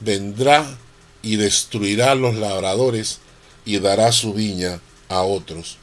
Vendrá 0.01 0.77
y 1.21 1.37
destruirá 1.37 2.11
a 2.11 2.15
los 2.15 2.35
labradores 2.35 3.19
y 3.65 3.79
dará 3.79 4.11
su 4.11 4.33
viña 4.33 4.81
a 5.07 5.21
otros. 5.21 5.77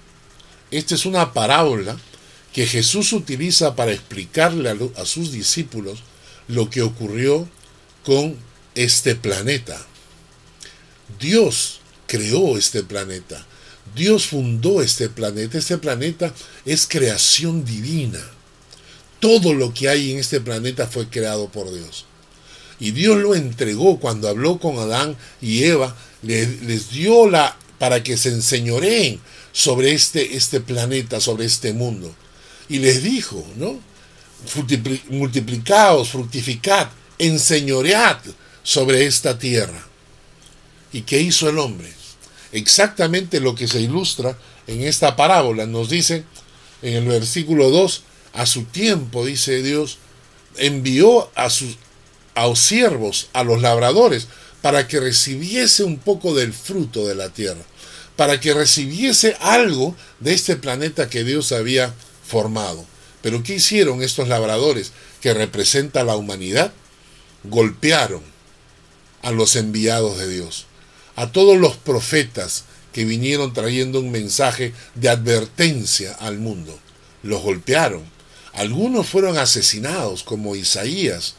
Esta 0.70 0.94
es 0.94 1.06
una 1.06 1.32
parábola 1.32 1.96
que 2.52 2.66
Jesús 2.66 3.12
utiliza 3.12 3.76
para 3.76 3.92
explicarle 3.92 4.70
a, 4.96 5.04
sus 5.04 5.32
discípulos 5.32 6.00
lo 6.48 6.68
que 6.70 6.82
ocurrió 6.82 7.48
con 8.04 8.36
este 8.74 9.14
planeta. 9.14 9.78
Dios 11.18 11.80
creó 12.06 12.58
este 12.58 12.82
planeta. 12.82 13.46
Dios 13.95 14.26
fundó 14.26 14.83
este 14.83 15.09
planeta. 15.09 15.59
Este 15.59 15.78
planeta 15.78 16.33
es 16.64 16.87
creación 16.87 17.64
divina. 17.64 18.21
Todo 19.21 19.52
lo 19.54 19.75
que 19.75 19.88
hay 19.88 20.12
en 20.12 20.18
este 20.18 20.40
planeta 20.40 20.87
fue 20.87 21.09
creado 21.09 21.49
por 21.49 21.73
Dios. 21.73 22.07
Y 22.80 22.92
Dios 22.92 23.18
lo 23.18 23.35
entregó 23.35 23.99
cuando 23.99 24.28
habló 24.28 24.59
con 24.59 24.78
Adán 24.78 25.16
y 25.40 25.64
Eva, 25.64 25.97
les, 26.23 26.90
dio 26.90 27.28
la 27.28 27.57
para 27.78 28.02
que 28.02 28.16
se 28.16 28.30
enseñoreen 28.30 29.21
sobre 29.52 29.92
este, 29.92 30.37
este 30.37 30.61
planeta, 30.61 31.21
sobre 31.21 31.47
este 31.47 31.73
mundo. 31.73 32.14
Y 32.68 32.78
les 32.78 33.02
dijo, 33.02 33.45
¿no? 33.57 33.80
Multiplicaos, 35.11 36.11
fructificad, 36.11 36.88
enseñoread 37.18 38.18
sobre 38.62 39.07
esta 39.07 39.38
tierra. 39.38 39.85
¿Y 40.92 41.02
qué 41.02 41.21
hizo 41.21 41.49
el 41.49 41.59
hombre? 41.59 41.98
Exactamente 42.52 43.40
lo 43.40 43.55
que 43.55 43.69
se 43.69 43.81
ilustra 43.81 44.38
en 44.67 44.83
esta 44.83 45.17
parábola. 45.17 45.67
Nos 45.67 45.88
dice 45.88 46.25
en 46.83 46.95
el 46.95 47.05
versículo 47.05 47.71
2, 47.71 48.02
a 48.35 48.47
su 48.47 48.64
tiempo, 48.64 49.25
dice 49.25 49.62
Dios, 49.62 49.99
envió 50.57 51.31
a 51.35 51.50
sus 51.50 51.76
a 52.38 52.47
los 52.47 52.61
siervos, 52.61 53.28
a 53.33 53.43
los 53.43 53.61
labradores, 53.61 54.28
para 54.62 54.87
que 54.87 55.00
recibiese 55.00 55.83
un 55.83 55.99
poco 55.99 56.35
del 56.35 56.52
fruto 56.52 57.05
de 57.05 57.17
la 57.17 57.31
tierra, 57.31 57.61
para 58.14 58.38
que 58.38 58.55
recibiese 58.55 59.37
algo 59.40 59.97
de 60.21 60.35
este 60.35 60.55
planeta 60.55 61.11
que 61.11 61.25
Dios 61.25 61.50
había 61.50 61.93
formado. 62.25 62.87
Pero 63.23 63.43
¿qué 63.43 63.55
hicieron 63.55 64.02
estos 64.02 64.28
labradores 64.28 64.93
que 65.21 65.35
representan 65.35 66.07
la 66.07 66.14
humanidad? 66.14 66.73
Golpearon 67.43 68.23
a 69.23 69.33
los 69.33 69.57
enviados 69.57 70.17
de 70.19 70.28
Dios, 70.28 70.67
a 71.18 71.32
todos 71.32 71.58
los 71.58 71.76
profetas 71.76 72.62
que 72.92 73.04
vinieron 73.04 73.52
trayendo 73.52 73.98
un 73.98 74.12
mensaje 74.12 74.72
de 74.94 75.08
advertencia 75.08 76.14
al 76.14 76.38
mundo. 76.38 76.78
Los 77.25 77.42
golpearon. 77.42 78.04
Algunos 78.52 79.08
fueron 79.08 79.37
asesinados, 79.37 80.22
como 80.22 80.54
Isaías, 80.54 81.34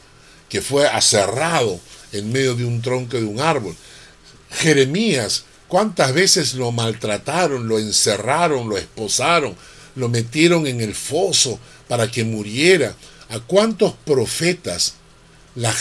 que 0.50 0.60
fue 0.60 0.86
aserrado 0.86 1.80
en 2.12 2.30
medio 2.30 2.54
de 2.56 2.66
un 2.66 2.82
tronco 2.82 3.16
de 3.16 3.24
un 3.24 3.40
árbol. 3.40 3.74
Jeremías, 4.50 5.44
cuántas 5.66 6.12
veces 6.12 6.52
lo 6.52 6.72
maltrataron, 6.72 7.66
lo 7.66 7.78
encerraron, 7.78 8.68
lo 8.68 8.76
esposaron, 8.76 9.56
lo 9.94 10.10
metieron 10.10 10.66
en 10.66 10.82
el 10.82 10.94
foso 10.94 11.58
para 11.88 12.10
que 12.10 12.24
muriera. 12.24 12.94
¿A 13.30 13.40
cuántos 13.40 13.94
profetas 14.04 14.96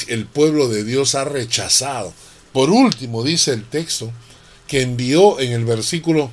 el 0.08 0.26
pueblo 0.26 0.70
de 0.70 0.86
Dios 0.86 1.16
ha 1.16 1.26
rechazado? 1.26 2.14
Por 2.60 2.72
último, 2.72 3.24
dice 3.24 3.54
el 3.54 3.64
texto, 3.64 4.12
que 4.68 4.82
envió 4.82 5.40
en 5.40 5.54
el 5.54 5.64
versículo 5.64 6.30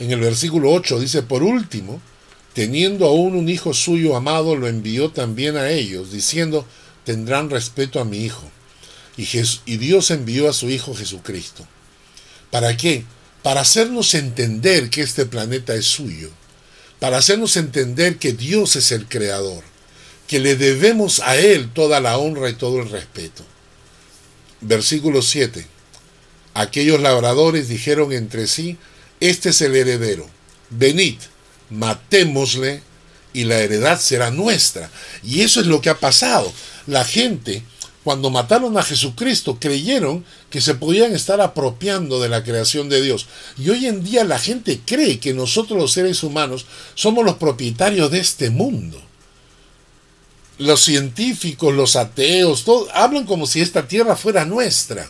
en 0.00 0.10
el 0.10 0.18
versículo 0.18 0.72
8 0.72 0.98
dice, 0.98 1.22
por 1.22 1.42
último, 1.42 2.00
teniendo 2.54 3.04
aún 3.04 3.36
un 3.36 3.50
hijo 3.50 3.74
suyo 3.74 4.16
amado, 4.16 4.56
lo 4.56 4.66
envió 4.66 5.10
también 5.10 5.58
a 5.58 5.68
ellos, 5.68 6.10
diciendo, 6.10 6.66
tendrán 7.04 7.50
respeto 7.50 8.00
a 8.00 8.06
mi 8.06 8.24
hijo. 8.24 8.50
Y, 9.18 9.28
y 9.66 9.76
Dios 9.76 10.10
envió 10.10 10.48
a 10.48 10.54
su 10.54 10.70
Hijo 10.70 10.94
Jesucristo. 10.94 11.68
¿Para 12.50 12.74
qué? 12.78 13.04
Para 13.42 13.60
hacernos 13.60 14.14
entender 14.14 14.88
que 14.88 15.02
este 15.02 15.26
planeta 15.26 15.74
es 15.74 15.84
suyo. 15.84 16.30
Para 16.98 17.18
hacernos 17.18 17.58
entender 17.58 18.16
que 18.16 18.32
Dios 18.32 18.74
es 18.74 18.90
el 18.90 19.06
creador. 19.06 19.64
Que 20.26 20.40
le 20.40 20.56
debemos 20.56 21.20
a 21.20 21.36
Él 21.36 21.68
toda 21.74 22.00
la 22.00 22.16
honra 22.16 22.48
y 22.48 22.54
todo 22.54 22.80
el 22.80 22.88
respeto. 22.88 23.44
Versículo 24.60 25.22
7. 25.22 25.66
Aquellos 26.54 27.00
labradores 27.00 27.68
dijeron 27.68 28.12
entre 28.12 28.46
sí, 28.46 28.76
este 29.20 29.50
es 29.50 29.60
el 29.60 29.76
heredero. 29.76 30.28
Venid, 30.70 31.18
matémosle 31.70 32.82
y 33.32 33.44
la 33.44 33.60
heredad 33.60 34.00
será 34.00 34.30
nuestra. 34.30 34.90
Y 35.22 35.42
eso 35.42 35.60
es 35.60 35.66
lo 35.66 35.80
que 35.80 35.90
ha 35.90 35.98
pasado. 35.98 36.52
La 36.86 37.04
gente, 37.04 37.62
cuando 38.02 38.30
mataron 38.30 38.76
a 38.78 38.82
Jesucristo, 38.82 39.58
creyeron 39.60 40.24
que 40.50 40.60
se 40.60 40.74
podían 40.74 41.14
estar 41.14 41.40
apropiando 41.40 42.20
de 42.20 42.28
la 42.28 42.42
creación 42.42 42.88
de 42.88 43.02
Dios. 43.02 43.28
Y 43.56 43.70
hoy 43.70 43.86
en 43.86 44.02
día 44.02 44.24
la 44.24 44.38
gente 44.38 44.80
cree 44.84 45.20
que 45.20 45.34
nosotros 45.34 45.78
los 45.78 45.92
seres 45.92 46.22
humanos 46.22 46.66
somos 46.94 47.24
los 47.24 47.36
propietarios 47.36 48.10
de 48.10 48.20
este 48.20 48.50
mundo. 48.50 49.00
Los 50.58 50.82
científicos, 50.82 51.72
los 51.72 51.96
ateos, 51.96 52.64
todos 52.64 52.88
hablan 52.92 53.24
como 53.24 53.46
si 53.46 53.60
esta 53.60 53.86
tierra 53.86 54.16
fuera 54.16 54.44
nuestra. 54.44 55.08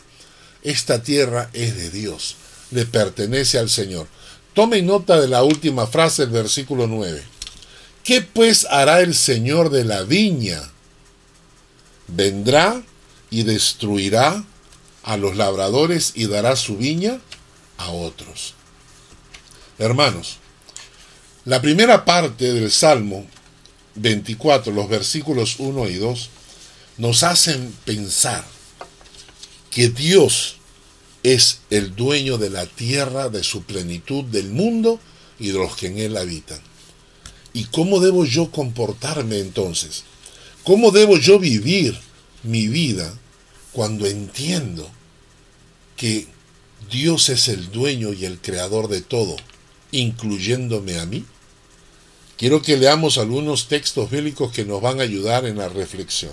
Esta 0.61 1.01
tierra 1.01 1.49
es 1.53 1.75
de 1.75 1.89
Dios, 1.89 2.35
le 2.71 2.85
pertenece 2.85 3.57
al 3.57 3.69
Señor. 3.69 4.07
Tome 4.53 4.81
nota 4.81 5.19
de 5.19 5.27
la 5.27 5.43
última 5.43 5.87
frase 5.87 6.23
del 6.23 6.31
versículo 6.31 6.85
9. 6.85 7.23
¿Qué 8.03 8.21
pues 8.21 8.67
hará 8.69 9.01
el 9.01 9.15
Señor 9.15 9.69
de 9.69 9.85
la 9.85 10.03
viña? 10.03 10.61
Vendrá 12.07 12.81
y 13.29 13.43
destruirá 13.43 14.43
a 15.03 15.17
los 15.17 15.35
labradores 15.35 16.13
y 16.15 16.27
dará 16.27 16.55
su 16.55 16.77
viña 16.77 17.19
a 17.77 17.89
otros. 17.91 18.55
Hermanos, 19.77 20.37
la 21.45 21.61
primera 21.61 22.03
parte 22.03 22.53
del 22.53 22.71
Salmo 22.71 23.25
24, 23.95 24.73
los 24.73 24.89
versículos 24.89 25.55
1 25.59 25.89
y 25.89 25.95
2, 25.95 26.29
nos 26.97 27.23
hacen 27.23 27.73
pensar 27.85 28.45
que 29.71 29.89
Dios 29.89 30.55
es 31.23 31.59
el 31.69 31.95
dueño 31.95 32.37
de 32.37 32.49
la 32.49 32.65
tierra, 32.65 33.29
de 33.29 33.43
su 33.43 33.63
plenitud, 33.63 34.23
del 34.25 34.49
mundo 34.49 34.99
y 35.39 35.47
de 35.47 35.59
los 35.59 35.75
que 35.75 35.87
en 35.87 35.97
él 35.97 36.17
habitan. 36.17 36.59
¿Y 37.53 37.65
cómo 37.65 37.99
debo 37.99 38.25
yo 38.25 38.51
comportarme 38.51 39.39
entonces? 39.39 40.03
¿Cómo 40.63 40.91
debo 40.91 41.17
yo 41.17 41.39
vivir 41.39 41.97
mi 42.43 42.67
vida 42.67 43.13
cuando 43.71 44.05
entiendo 44.05 44.89
que 45.97 46.27
Dios 46.91 47.29
es 47.29 47.47
el 47.47 47.71
dueño 47.71 48.13
y 48.13 48.25
el 48.25 48.39
creador 48.39 48.87
de 48.87 49.01
todo, 49.01 49.35
incluyéndome 49.91 50.99
a 50.99 51.05
mí? 51.05 51.25
Quiero 52.39 52.61
que 52.61 52.77
leamos 52.77 53.17
algunos 53.17 53.67
textos 53.67 54.09
bíblicos 54.09 54.53
que 54.53 54.63
nos 54.63 54.81
van 54.81 55.01
a 55.01 55.03
ayudar 55.03 55.45
en 55.45 55.57
la 55.57 55.67
reflexión. 55.67 56.31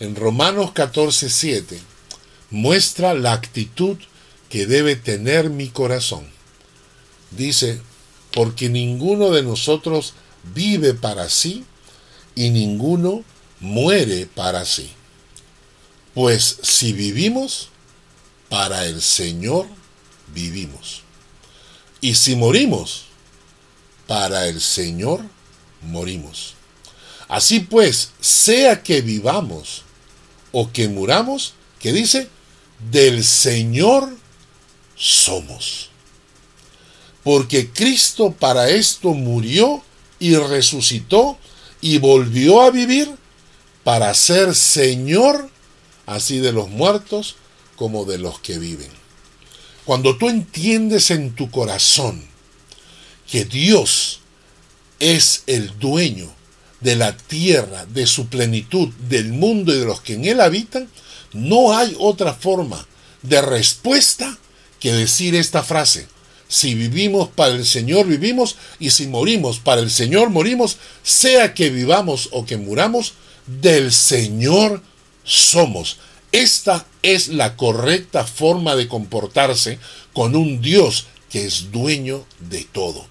En 0.00 0.16
Romanos 0.16 0.72
14, 0.72 1.28
7 1.28 1.78
muestra 2.48 3.12
la 3.12 3.34
actitud 3.34 3.98
que 4.48 4.66
debe 4.66 4.96
tener 4.96 5.50
mi 5.50 5.68
corazón. 5.68 6.26
Dice, 7.32 7.82
porque 8.32 8.70
ninguno 8.70 9.28
de 9.28 9.42
nosotros 9.42 10.14
vive 10.54 10.94
para 10.94 11.28
sí 11.28 11.66
y 12.34 12.48
ninguno 12.48 13.24
muere 13.60 14.24
para 14.24 14.64
sí. 14.64 14.90
Pues 16.14 16.60
si 16.62 16.94
vivimos, 16.94 17.68
para 18.48 18.86
el 18.86 19.02
Señor 19.02 19.66
vivimos. 20.34 21.02
Y 22.00 22.14
si 22.14 22.36
morimos, 22.36 23.11
para 24.12 24.46
el 24.46 24.60
Señor 24.60 25.22
morimos. 25.80 26.52
Así 27.28 27.60
pues, 27.60 28.10
sea 28.20 28.82
que 28.82 29.00
vivamos 29.00 29.84
o 30.52 30.70
que 30.70 30.86
muramos, 30.86 31.54
que 31.78 31.94
dice, 31.94 32.28
del 32.90 33.24
Señor 33.24 34.14
somos. 34.96 35.88
Porque 37.24 37.70
Cristo 37.70 38.32
para 38.38 38.68
esto 38.68 39.14
murió 39.14 39.82
y 40.18 40.36
resucitó 40.36 41.38
y 41.80 41.96
volvió 41.96 42.60
a 42.60 42.70
vivir 42.70 43.16
para 43.82 44.12
ser 44.12 44.54
Señor 44.54 45.48
así 46.04 46.36
de 46.36 46.52
los 46.52 46.68
muertos 46.68 47.36
como 47.76 48.04
de 48.04 48.18
los 48.18 48.40
que 48.40 48.58
viven. 48.58 48.90
Cuando 49.86 50.18
tú 50.18 50.28
entiendes 50.28 51.10
en 51.10 51.34
tu 51.34 51.50
corazón 51.50 52.30
que 53.32 53.46
Dios 53.46 54.20
es 55.00 55.44
el 55.46 55.78
dueño 55.78 56.30
de 56.82 56.96
la 56.96 57.16
tierra, 57.16 57.86
de 57.86 58.06
su 58.06 58.26
plenitud, 58.26 58.90
del 59.08 59.32
mundo 59.32 59.74
y 59.74 59.78
de 59.78 59.86
los 59.86 60.02
que 60.02 60.12
en 60.12 60.26
él 60.26 60.38
habitan, 60.38 60.86
no 61.32 61.74
hay 61.74 61.96
otra 61.98 62.34
forma 62.34 62.86
de 63.22 63.40
respuesta 63.40 64.36
que 64.78 64.92
decir 64.92 65.34
esta 65.34 65.62
frase. 65.62 66.08
Si 66.46 66.74
vivimos 66.74 67.30
para 67.30 67.54
el 67.54 67.64
Señor 67.64 68.06
vivimos 68.06 68.56
y 68.78 68.90
si 68.90 69.06
morimos 69.06 69.60
para 69.60 69.80
el 69.80 69.90
Señor 69.90 70.28
morimos, 70.28 70.76
sea 71.02 71.54
que 71.54 71.70
vivamos 71.70 72.28
o 72.32 72.44
que 72.44 72.58
muramos, 72.58 73.14
del 73.46 73.92
Señor 73.92 74.82
somos. 75.24 75.96
Esta 76.32 76.86
es 77.00 77.28
la 77.28 77.56
correcta 77.56 78.26
forma 78.26 78.76
de 78.76 78.88
comportarse 78.88 79.78
con 80.12 80.36
un 80.36 80.60
Dios 80.60 81.06
que 81.30 81.46
es 81.46 81.72
dueño 81.72 82.26
de 82.38 82.64
todo. 82.70 83.10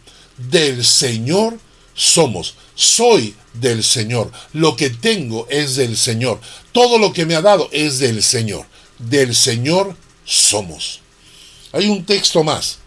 Del 0.49 0.83
Señor 0.85 1.57
somos. 1.93 2.55
Soy 2.75 3.35
del 3.53 3.83
Señor. 3.83 4.31
Lo 4.53 4.75
que 4.75 4.89
tengo 4.89 5.47
es 5.49 5.75
del 5.75 5.97
Señor. 5.97 6.39
Todo 6.71 6.97
lo 6.97 7.13
que 7.13 7.25
me 7.25 7.35
ha 7.35 7.41
dado 7.41 7.69
es 7.71 7.99
del 7.99 8.23
Señor. 8.23 8.65
Del 8.97 9.35
Señor 9.35 9.95
somos. 10.25 11.01
Hay 11.71 11.87
un 11.87 12.05
texto 12.05 12.43
más. 12.43 12.79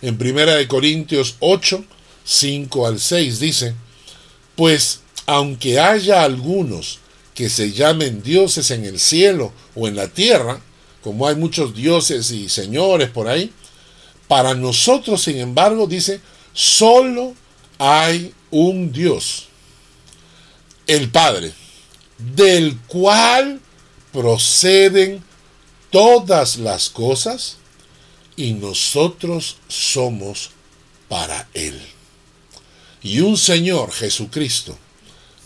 En 0.00 0.16
Primera 0.16 0.54
de 0.54 0.68
Corintios 0.68 1.36
8, 1.40 1.84
5 2.24 2.86
al 2.86 3.00
6 3.00 3.40
dice, 3.40 3.74
pues 4.54 5.00
aunque 5.26 5.80
haya 5.80 6.22
algunos 6.22 7.00
que 7.34 7.48
se 7.48 7.72
llamen 7.72 8.22
dioses 8.22 8.70
en 8.70 8.84
el 8.84 8.98
cielo 8.98 9.52
o 9.74 9.88
en 9.88 9.96
la 9.96 10.08
tierra, 10.08 10.60
como 11.02 11.26
hay 11.26 11.36
muchos 11.36 11.74
dioses 11.74 12.30
y 12.30 12.48
señores 12.48 13.10
por 13.10 13.28
ahí, 13.28 13.52
para 14.28 14.54
nosotros, 14.54 15.22
sin 15.22 15.38
embargo, 15.38 15.86
dice, 15.86 16.20
solo 16.52 17.34
hay 17.78 18.32
un 18.50 18.92
Dios, 18.92 19.48
el 20.86 21.10
Padre, 21.10 21.52
del 22.18 22.78
cual 22.86 23.60
proceden 24.12 25.24
todas 25.90 26.56
las 26.56 26.90
cosas 26.90 27.56
y 28.36 28.52
nosotros 28.52 29.56
somos 29.68 30.50
para 31.08 31.48
Él. 31.54 31.80
Y 33.02 33.20
un 33.20 33.36
Señor 33.36 33.92
Jesucristo, 33.92 34.76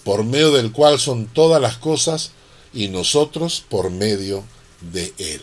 por 0.05 0.25
medio 0.25 0.51
del 0.51 0.73
cual 0.73 0.99
son 0.99 1.27
todas 1.27 1.61
las 1.61 1.77
cosas 1.77 2.33
y 2.75 2.89
nosotros 2.89 3.63
por 3.69 3.91
medio 3.91 4.45
de 4.81 5.13
Él. 5.19 5.41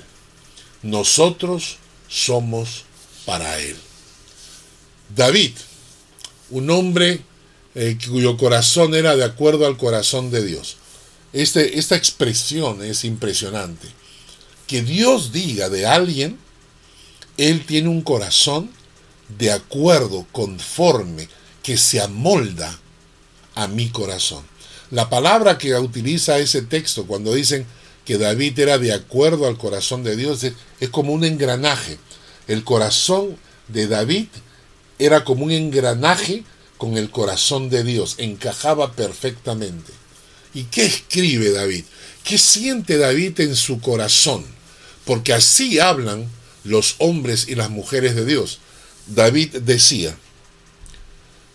Nosotros 0.82 1.78
somos 2.08 2.86
para 3.30 3.60
Él. 3.60 3.76
David 5.16 5.52
un 6.50 6.68
hombre 6.72 7.22
eh, 7.76 7.96
cuyo 8.10 8.38
corazón 8.38 8.96
era 8.96 9.16
de 9.16 9.24
acuerdo 9.24 9.68
al 9.68 9.78
corazón 9.78 10.32
de 10.32 10.44
Dios. 10.44 10.78
Este, 11.32 11.78
esta 11.78 11.96
expresión 11.96 12.84
es 12.84 13.04
impresionante. 13.06 13.88
Que 14.66 14.82
Dios 14.82 15.32
diga 15.32 15.70
de 15.70 15.86
alguien, 15.86 16.40
Él 17.38 17.68
tiene 17.68 17.90
un 17.90 18.02
corazón 18.02 18.72
de 19.38 19.52
acuerdo, 19.52 20.26
conforme, 20.32 21.30
que 21.62 21.78
se 21.78 22.02
amolda 22.02 22.80
a 23.54 23.68
mi 23.68 23.90
corazón. 23.90 24.44
La 24.90 25.08
palabra 25.08 25.60
que 25.60 25.76
utiliza 25.76 26.40
ese 26.40 26.64
texto 26.64 27.06
cuando 27.06 27.36
dicen 27.36 27.68
que 28.06 28.18
David 28.18 28.58
era 28.58 28.80
de 28.80 28.92
acuerdo 28.92 29.46
al 29.46 29.60
corazón 29.60 30.04
de 30.04 30.16
Dios 30.16 30.44
es, 30.44 30.54
es 30.80 30.90
como 30.90 31.14
un 31.14 31.24
engranaje. 31.24 32.00
El 32.50 32.64
corazón 32.64 33.38
de 33.68 33.86
David 33.86 34.26
era 34.98 35.24
como 35.24 35.46
un 35.46 35.52
engranaje 35.52 36.44
con 36.80 36.98
el 36.98 37.12
corazón 37.12 37.70
de 37.70 37.84
Dios, 37.84 38.16
encajaba 38.18 38.94
perfectamente. 38.94 39.94
¿Y 40.56 40.64
qué 40.64 40.84
escribe 40.86 41.52
David? 41.52 41.86
¿Qué 42.24 42.40
siente 42.40 42.98
David 42.98 43.40
en 43.42 43.56
su 43.56 43.80
corazón? 43.80 44.44
Porque 45.06 45.32
así 45.32 45.80
hablan 45.80 46.28
los 46.64 46.96
hombres 46.98 47.48
y 47.48 47.54
las 47.54 47.70
mujeres 47.70 48.16
de 48.16 48.26
Dios. 48.26 48.58
David 49.06 49.58
decía 49.58 50.18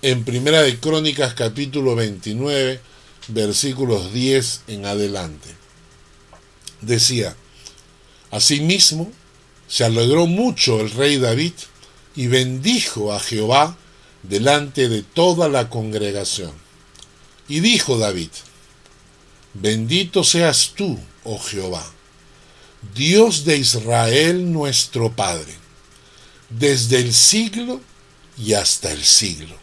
en 0.01 0.23
Primera 0.25 0.63
de 0.63 0.79
Crónicas 0.79 1.35
capítulo 1.35 1.97
29 1.97 2.81
versículos 3.27 4.13
10 4.13 4.61
en 4.69 4.87
adelante. 4.87 5.49
Decía, 6.83 7.35
Asimismo, 8.31 9.11
se 9.75 9.83
alegró 9.83 10.29
mucho 10.29 10.81
el 10.81 10.93
rey 10.93 11.19
David 11.19 11.55
y 12.15 12.29
bendijo 12.29 13.13
a 13.13 13.19
Jehová 13.19 13.77
delante 14.23 14.89
de 14.89 15.03
toda 15.03 15.49
la 15.49 15.69
congregación. 15.69 16.53
Y 17.49 17.59
dijo 17.59 17.99
David, 17.99 18.29
Bendito 19.53 20.23
seas 20.23 20.75
tú, 20.77 20.97
oh 21.25 21.41
Jehová, 21.41 21.85
Dios 22.95 23.45
de 23.45 23.57
Israel 23.57 24.53
nuestro 24.53 25.11
Padre, 25.11 25.53
desde 26.51 26.99
el 26.99 27.13
siglo 27.13 27.81
y 28.39 28.53
hasta 28.53 28.93
el 28.93 29.05
siglo. 29.05 29.57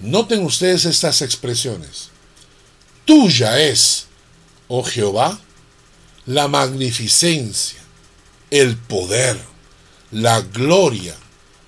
Noten 0.00 0.44
ustedes 0.44 0.84
estas 0.84 1.22
expresiones. 1.22 2.10
Tuya 3.06 3.58
es, 3.58 4.08
oh 4.68 4.82
Jehová, 4.82 5.40
la 6.26 6.46
magnificencia, 6.46 7.81
el 8.52 8.76
poder, 8.76 9.40
la 10.10 10.42
gloria, 10.42 11.16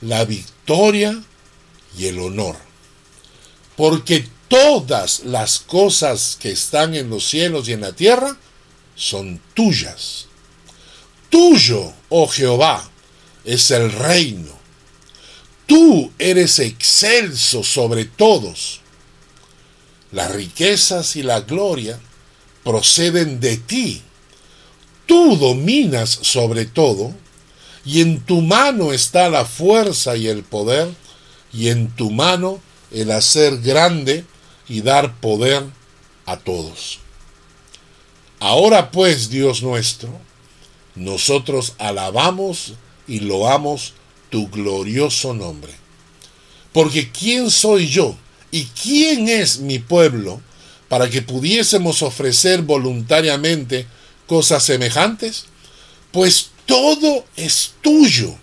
la 0.03 0.27
victoria 0.27 1.19
y 1.97 2.09
el 2.09 2.19
honor. 2.19 2.57
Porque 3.75 4.29
todas 4.49 5.21
las 5.21 5.61
cosas 5.61 6.37
que 6.39 6.51
están 6.51 6.95
en 6.95 7.09
los 7.09 7.27
cielos 7.27 7.69
y 7.69 7.73
en 7.73 7.81
la 7.81 7.93
tierra 7.93 8.37
son 8.95 9.41
tuyas. 9.55 10.27
Tuyo, 11.31 11.95
oh 12.11 12.29
Jehová, 12.29 12.87
es 13.47 13.71
el 13.71 13.91
reino. 13.91 14.53
Tú 15.65 16.13
eres 16.19 16.59
excelso 16.59 17.65
sobre 17.65 18.05
todos. 18.05 18.83
Las 20.13 20.33
riquezas 20.33 21.17
y 21.17 21.23
la 21.23 21.41
gloria 21.41 21.99
proceden 22.63 23.41
de 23.41 23.57
ti. 23.57 24.03
Tú 25.07 25.37
dominas 25.37 26.11
sobre 26.11 26.65
todo, 26.65 27.15
y 27.85 28.01
en 28.01 28.21
tu 28.21 28.41
mano 28.41 28.93
está 28.93 29.29
la 29.29 29.45
fuerza 29.45 30.17
y 30.17 30.29
el 30.29 30.43
poder, 30.43 30.89
y 31.53 31.69
en 31.69 31.89
tu 31.89 32.11
mano 32.11 32.61
el 32.91 33.11
hacer 33.11 33.61
grande 33.61 34.25
y 34.69 34.81
dar 34.81 35.17
poder 35.21 35.65
a 36.27 36.39
todos. 36.39 37.01
Ahora 38.41 38.91
pues, 38.91 39.31
Dios 39.31 39.63
nuestro, 39.63 40.11
nosotros 40.95 41.75
alabamos 41.79 42.75
y 43.07 43.21
loamos 43.21 43.95
tu 44.31 44.49
glorioso 44.49 45.35
nombre. 45.35 45.73
Porque 46.73 47.11
¿quién 47.11 47.51
soy 47.51 47.89
yo 47.89 48.17
y 48.51 48.65
quién 48.67 49.29
es 49.29 49.59
mi 49.59 49.79
pueblo 49.79 50.41
para 50.89 51.09
que 51.09 51.23
pudiésemos 51.23 52.03
ofrecer 52.03 52.63
voluntariamente 52.63 53.87
cosas 54.27 54.65
semejantes? 54.65 55.47
Pues 56.13 56.51
todo 56.67 57.25
es 57.37 57.75
tuyo 57.81 58.35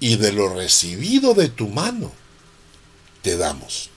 y 0.00 0.16
de 0.16 0.32
lo 0.32 0.48
recibido 0.54 1.34
de 1.34 1.48
tu 1.48 1.68
mano 1.68 2.12
te 3.22 3.36
damos. 3.36 3.90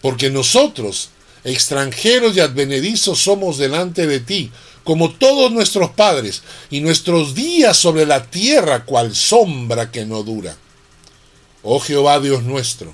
Porque 0.00 0.30
nosotros, 0.30 1.10
extranjeros 1.44 2.36
y 2.36 2.40
advenedizos, 2.40 3.20
somos 3.20 3.58
delante 3.58 4.06
de 4.06 4.20
ti, 4.20 4.50
como 4.84 5.12
todos 5.12 5.52
nuestros 5.52 5.90
padres, 5.90 6.42
y 6.70 6.80
nuestros 6.80 7.34
días 7.34 7.76
sobre 7.76 8.06
la 8.06 8.24
tierra 8.24 8.84
cual 8.84 9.14
sombra 9.14 9.92
que 9.92 10.06
no 10.06 10.22
dura. 10.22 10.56
Oh 11.62 11.78
Jehová 11.78 12.18
Dios 12.18 12.42
nuestro, 12.42 12.90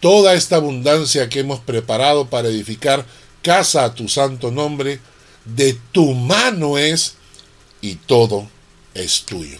toda 0.00 0.34
esta 0.34 0.56
abundancia 0.56 1.28
que 1.28 1.40
hemos 1.40 1.60
preparado 1.60 2.28
para 2.28 2.48
edificar 2.48 3.06
casa 3.42 3.84
a 3.84 3.94
tu 3.94 4.08
santo 4.08 4.50
nombre, 4.50 5.00
de 5.54 5.78
tu 5.92 6.12
mano 6.14 6.78
es, 6.78 7.14
y 7.80 7.94
todo 7.94 8.48
es 8.94 9.22
tuyo. 9.22 9.58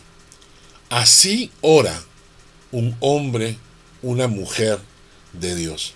Así 0.89 1.51
ora 1.61 2.03
un 2.73 2.97
hombre, 3.01 3.59
una 4.03 4.29
mujer 4.29 4.81
de 5.33 5.55
Dios. 5.55 5.95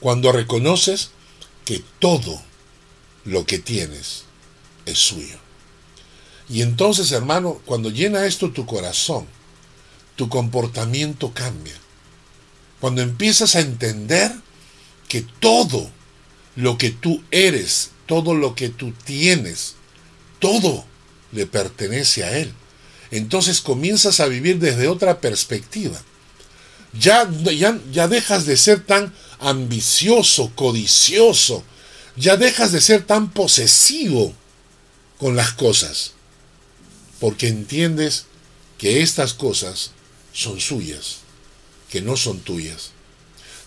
Cuando 0.00 0.32
reconoces 0.32 1.10
que 1.64 1.82
todo 1.98 2.42
lo 3.24 3.46
que 3.46 3.58
tienes 3.58 4.24
es 4.86 4.98
suyo. 4.98 5.36
Y 6.48 6.62
entonces, 6.62 7.12
hermano, 7.12 7.60
cuando 7.64 7.88
llena 7.90 8.26
esto 8.26 8.50
tu 8.50 8.66
corazón, 8.66 9.26
tu 10.16 10.28
comportamiento 10.28 11.32
cambia. 11.32 11.74
Cuando 12.80 13.00
empiezas 13.00 13.54
a 13.54 13.60
entender 13.60 14.32
que 15.08 15.22
todo 15.40 15.88
lo 16.56 16.78
que 16.78 16.90
tú 16.90 17.22
eres, 17.30 17.91
todo 18.06 18.34
lo 18.34 18.54
que 18.54 18.68
tú 18.68 18.92
tienes, 19.04 19.74
todo 20.38 20.84
le 21.32 21.46
pertenece 21.46 22.24
a 22.24 22.38
Él. 22.38 22.52
Entonces 23.10 23.60
comienzas 23.60 24.20
a 24.20 24.26
vivir 24.26 24.58
desde 24.58 24.88
otra 24.88 25.20
perspectiva. 25.20 26.00
Ya, 26.98 27.30
ya, 27.30 27.78
ya 27.90 28.08
dejas 28.08 28.46
de 28.46 28.56
ser 28.56 28.84
tan 28.84 29.14
ambicioso, 29.38 30.52
codicioso, 30.54 31.64
ya 32.16 32.36
dejas 32.36 32.72
de 32.72 32.80
ser 32.80 33.02
tan 33.02 33.30
posesivo 33.30 34.34
con 35.18 35.36
las 35.36 35.52
cosas, 35.52 36.12
porque 37.20 37.48
entiendes 37.48 38.26
que 38.78 39.02
estas 39.02 39.34
cosas 39.34 39.92
son 40.32 40.60
suyas, 40.60 41.18
que 41.90 42.00
no 42.00 42.16
son 42.16 42.40
tuyas. 42.40 42.91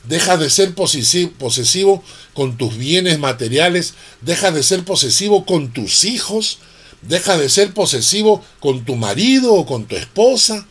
Deja 0.08 0.38
de 0.38 0.50
ser 0.50 0.74
posesivo 0.76 2.04
con 2.34 2.58
tus 2.58 2.78
bienes 2.78 3.20
materiales, 3.20 3.94
deja 4.22 4.52
de 4.52 4.64
ser 4.64 4.84
posesivo 4.84 5.46
con 5.46 5.74
tus 5.74 6.04
hijos, 6.04 6.60
deja 7.02 7.38
de 7.38 7.50
ser 7.50 7.74
posesivo 7.74 8.44
con 8.60 8.86
tu 8.86 8.96
marido 8.96 9.54
o 9.54 9.66
con 9.66 9.86
tu 9.86 9.96
esposa, 9.96 10.68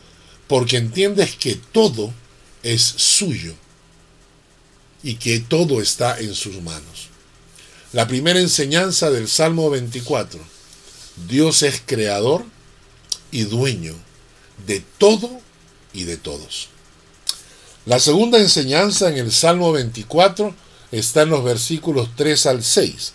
porque 0.47 0.77
entiendes 0.77 1.35
que 1.35 1.55
todo 1.55 2.13
es 2.63 2.81
suyo 2.81 3.53
y 5.03 5.15
que 5.15 5.39
todo 5.39 5.81
está 5.81 6.19
en 6.19 6.33
sus 6.33 6.61
manos. 6.61 7.09
La 7.93 8.07
primera 8.07 8.39
enseñanza 8.39 9.09
del 9.11 9.27
Salmo 9.27 9.69
24. 9.69 10.39
Dios 11.27 11.63
es 11.63 11.81
creador 11.85 12.45
y 13.31 13.43
dueño 13.43 13.95
de 14.65 14.83
todo 14.97 15.29
y 15.93 16.03
de 16.03 16.17
todos. 16.17 16.69
La 17.85 17.99
segunda 17.99 18.39
enseñanza 18.39 19.09
en 19.09 19.17
el 19.17 19.31
Salmo 19.31 19.71
24 19.71 20.55
está 20.91 21.23
en 21.23 21.29
los 21.29 21.43
versículos 21.43 22.09
3 22.15 22.45
al 22.47 22.63
6. 22.63 23.13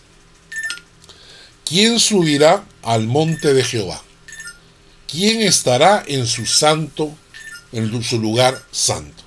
¿Quién 1.65 2.01
subirá 2.01 2.65
al 2.83 3.07
monte 3.07 3.55
de 3.55 3.65
Jehová? 3.65 4.03
¿Quién 5.11 5.41
estará 5.41 6.05
en 6.07 6.27
su 6.27 6.47
santo, 6.47 7.13
en 7.73 8.03
su 8.03 8.21
lugar 8.21 8.63
santo? 8.71 9.21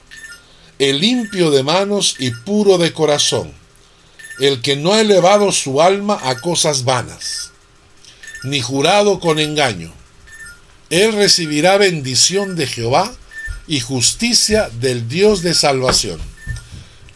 el 0.80 1.00
limpio 1.00 1.52
de 1.52 1.64
manos 1.64 2.16
y 2.20 2.32
puro 2.32 2.78
de 2.78 2.94
corazón, 2.94 3.54
el 4.40 4.62
que 4.62 4.76
no 4.76 4.94
ha 4.94 5.02
elevado 5.02 5.52
su 5.52 5.82
alma 5.82 6.20
a 6.24 6.42
cosas 6.42 6.84
vanas, 6.84 7.52
ni 8.44 8.60
jurado 8.60 9.20
con 9.20 9.40
engaño. 9.40 9.94
Él 10.90 11.14
recibirá 11.14 11.78
bendición 11.78 12.56
de 12.56 12.68
Jehová 12.68 13.14
y 13.68 13.80
justicia 13.80 14.70
del 14.70 15.08
Dios 15.08 15.42
de 15.42 15.54
salvación. 15.54 16.20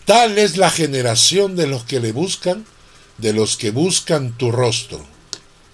Tal 0.06 0.38
es 0.38 0.58
la 0.58 0.70
generación 0.70 1.56
de 1.56 1.68
los 1.68 1.84
que 1.84 2.00
le 2.00 2.12
buscan, 2.12 2.66
de 3.18 3.34
los 3.34 3.58
que 3.58 3.72
buscan 3.72 4.38
tu 4.38 4.52
rostro, 4.52 5.06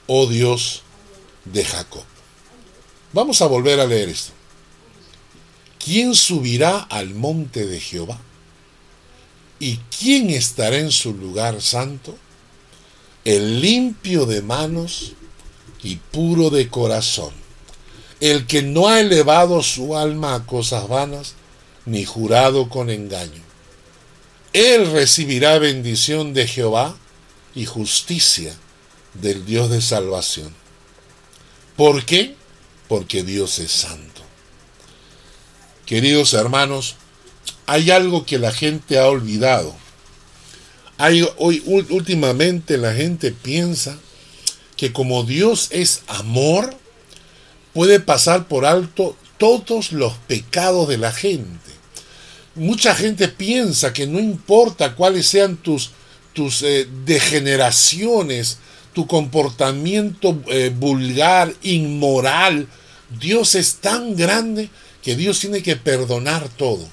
oh 0.07 0.27
Dios 0.27 0.83
de 1.45 1.63
Jacob. 1.63 2.03
Vamos 3.11 3.41
a 3.41 3.47
volver 3.47 3.79
a 3.79 3.85
leer 3.85 4.09
esto. 4.09 4.33
¿quién 5.83 6.15
subirá 6.15 6.79
al 6.79 7.13
monte 7.13 7.65
de 7.65 7.79
Jehová? 7.79 8.19
¿Y 9.59 9.77
quién 9.97 10.29
estará 10.29 10.77
en 10.77 10.91
su 10.91 11.13
lugar 11.13 11.61
santo? 11.61 12.17
El 13.25 13.61
limpio 13.61 14.25
de 14.25 14.41
manos 14.41 15.13
y 15.83 15.97
puro 15.97 16.49
de 16.49 16.69
corazón, 16.69 17.33
el 18.23 18.47
que 18.47 18.61
no 18.61 18.87
ha 18.87 19.01
elevado 19.01 19.61
su 19.61 19.97
alma 19.97 20.33
a 20.33 20.45
cosas 20.45 20.87
vanas, 20.87 21.33
ni 21.85 22.05
jurado 22.05 22.69
con 22.69 22.89
engaño. 22.89 23.41
Él 24.53 24.89
recibirá 24.93 25.59
bendición 25.59 26.33
de 26.33 26.47
Jehová 26.47 26.95
y 27.53 27.65
justicia 27.65 28.55
del 29.13 29.45
Dios 29.45 29.69
de 29.69 29.81
salvación. 29.81 30.55
¿Por 31.75 32.05
qué? 32.05 32.37
Porque 32.87 33.23
Dios 33.23 33.59
es 33.59 33.71
santo. 33.71 34.21
Queridos 35.85 36.33
hermanos, 36.33 36.95
hay 37.65 37.91
algo 37.91 38.25
que 38.25 38.39
la 38.39 38.53
gente 38.53 38.99
ha 38.99 39.07
olvidado. 39.07 39.75
Hoy 40.97 41.61
últimamente 41.89 42.77
la 42.77 42.93
gente 42.93 43.33
piensa 43.33 43.99
que 44.77 44.93
como 44.93 45.23
Dios 45.23 45.67
es 45.71 46.03
amor, 46.07 46.73
puede 47.73 47.99
pasar 47.99 48.47
por 48.47 48.65
alto 48.65 49.17
todos 49.37 49.91
los 49.91 50.13
pecados 50.27 50.87
de 50.87 50.97
la 50.97 51.11
gente. 51.11 51.71
Mucha 52.55 52.93
gente 52.95 53.27
piensa 53.27 53.93
que 53.93 54.05
no 54.05 54.19
importa 54.19 54.95
cuáles 54.95 55.27
sean 55.27 55.57
tus, 55.57 55.91
tus 56.33 56.61
eh, 56.61 56.87
degeneraciones, 57.05 58.59
tu 58.93 59.07
comportamiento 59.07 60.39
eh, 60.47 60.71
vulgar, 60.75 61.53
inmoral, 61.63 62.67
Dios 63.19 63.55
es 63.55 63.75
tan 63.75 64.15
grande 64.15 64.69
que 65.01 65.15
Dios 65.15 65.39
tiene 65.39 65.61
que 65.63 65.75
perdonar 65.75 66.47
todo. 66.49 66.87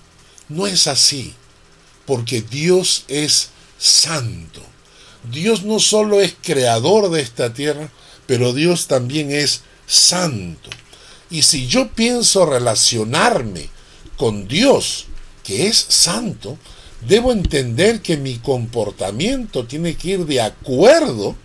No 0.49 0.67
es 0.67 0.87
así, 0.87 1.35
porque 2.07 2.43
Dios 2.43 3.05
es 3.09 3.51
santo. 3.79 4.63
Dios 5.31 5.63
no 5.63 5.79
solo 5.79 6.21
es 6.21 6.35
creador 6.41 7.11
de 7.11 7.21
esta 7.21 7.53
tierra, 7.53 7.91
pero 8.27 8.53
Dios 8.53 8.87
también 8.87 9.31
es 9.31 9.63
santo. 9.91 10.71
Y 11.31 11.43
si 11.43 11.67
yo 11.67 11.91
pienso 11.91 12.47
relacionarme 12.47 13.69
con 14.17 14.49
Dios, 14.49 15.07
que 15.43 15.67
es 15.67 15.77
santo, 15.77 16.59
debo 17.07 17.33
entender 17.33 18.01
que 18.03 18.17
mi 18.17 18.39
comportamiento 18.39 19.67
tiene 19.67 19.97
que 19.97 20.11
ir 20.11 20.27
de 20.27 20.41
acuerdo 20.41 21.37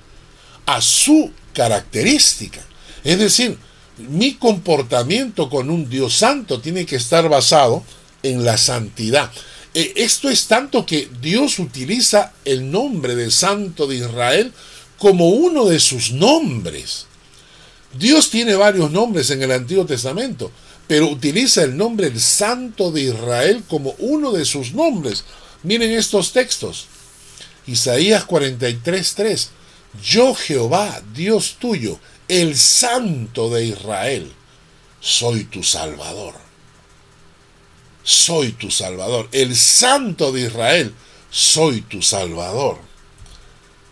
a 0.66 0.82
su 0.82 1.32
característica. 1.54 2.62
Es 3.04 3.20
decir, 3.20 3.58
mi 3.98 4.34
comportamiento 4.34 5.50
con 5.50 5.70
un 5.70 5.90
Dios 5.90 6.16
santo 6.16 6.60
tiene 6.60 6.86
que 6.86 6.98
estar 6.98 7.30
basado 7.30 7.84
en 8.24 8.44
la 8.44 8.58
santidad. 8.58 9.32
E, 9.74 9.94
esto 9.96 10.30
es 10.30 10.48
tanto 10.48 10.86
que 10.86 11.10
Dios 11.22 11.60
utiliza 11.60 12.34
el 12.44 12.70
nombre 12.72 13.16
de 13.16 13.32
Santo 13.32 13.88
de 13.88 13.98
Israel 13.98 14.54
como 14.98 15.30
uno 15.30 15.66
de 15.66 15.80
sus 15.80 16.12
nombres. 16.12 17.08
Dios 17.98 18.30
tiene 18.30 18.56
varios 18.56 18.92
nombres 18.92 19.30
en 19.30 19.42
el 19.42 19.52
Antiguo 19.52 19.86
Testamento, 19.86 20.52
pero 20.88 21.08
utiliza 21.08 21.64
el 21.64 21.78
nombre 21.78 22.10
del 22.10 22.20
Santo 22.20 22.92
de 22.92 23.02
Israel 23.02 23.64
como 23.68 23.96
uno 24.00 24.32
de 24.32 24.46
sus 24.46 24.74
nombres. 24.74 25.24
Miren 25.64 25.92
estos 25.92 26.32
textos. 26.32 26.88
Isaías 27.68 28.26
43:3. 28.26 29.50
Yo 30.04 30.36
Jehová, 30.36 31.02
Dios 31.14 31.56
tuyo, 31.60 32.00
el 32.28 32.58
Santo 32.58 33.50
de 33.50 33.66
Israel, 33.66 34.32
soy 35.00 35.46
tu 35.46 35.64
Salvador. 35.64 36.34
Soy 38.04 38.52
tu 38.52 38.70
Salvador. 38.70 39.30
El 39.32 39.56
Santo 39.56 40.32
de 40.32 40.42
Israel, 40.42 40.94
soy 41.32 41.82
tu 41.82 42.02
Salvador. 42.02 42.78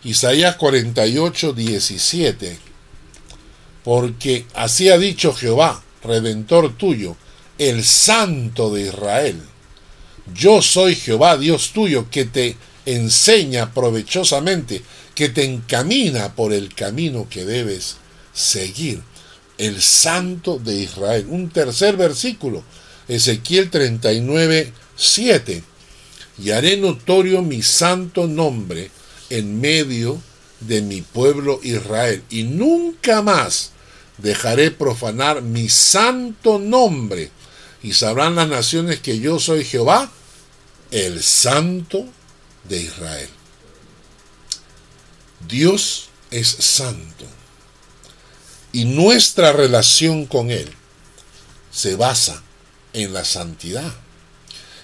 Isaías 0.04 0.56
48, 0.56 1.52
17. 1.54 2.73
Porque 3.84 4.46
así 4.54 4.88
ha 4.88 4.98
dicho 4.98 5.34
Jehová, 5.34 5.82
Redentor 6.02 6.76
tuyo, 6.76 7.16
el 7.58 7.84
Santo 7.84 8.72
de 8.72 8.88
Israel. 8.88 9.40
Yo 10.34 10.62
soy 10.62 10.96
Jehová, 10.96 11.36
Dios 11.36 11.72
tuyo, 11.72 12.08
que 12.10 12.24
te 12.24 12.56
enseña 12.86 13.72
provechosamente 13.72 14.82
que 15.14 15.28
te 15.28 15.44
encamina 15.44 16.34
por 16.34 16.52
el 16.52 16.74
camino 16.74 17.28
que 17.30 17.44
debes 17.44 17.96
seguir. 18.32 19.02
El 19.56 19.80
Santo 19.80 20.58
de 20.58 20.74
Israel. 20.82 21.26
Un 21.28 21.48
tercer 21.50 21.96
versículo, 21.96 22.64
Ezequiel 23.06 23.70
39, 23.70 24.72
7. 24.96 25.62
Y 26.42 26.50
haré 26.50 26.76
notorio 26.76 27.42
mi 27.42 27.62
santo 27.62 28.26
nombre 28.26 28.90
en 29.30 29.60
medio 29.60 30.20
de 30.60 30.82
mi 30.82 31.02
pueblo 31.02 31.60
Israel. 31.62 32.24
Y 32.30 32.42
nunca 32.42 33.22
más 33.22 33.70
dejaré 34.18 34.70
profanar 34.70 35.42
mi 35.42 35.68
santo 35.68 36.58
nombre. 36.58 37.30
Y 37.82 37.92
sabrán 37.92 38.36
las 38.36 38.48
naciones 38.48 39.00
que 39.00 39.18
yo 39.20 39.38
soy 39.38 39.64
Jehová, 39.64 40.10
el 40.90 41.22
Santo 41.22 42.06
de 42.68 42.82
Israel. 42.82 43.28
Dios 45.46 46.08
es 46.30 46.48
santo 46.48 47.26
y 48.72 48.86
nuestra 48.86 49.52
relación 49.52 50.26
con 50.26 50.50
Él 50.50 50.68
se 51.70 51.96
basa 51.96 52.42
en 52.92 53.12
la 53.12 53.24
santidad. 53.24 53.92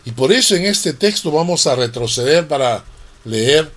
Y 0.04 0.12
por 0.12 0.32
eso 0.32 0.54
en 0.54 0.64
este 0.64 0.92
texto 0.92 1.30
vamos 1.30 1.66
a 1.66 1.74
retroceder 1.74 2.46
para 2.46 2.84
leer 3.24 3.70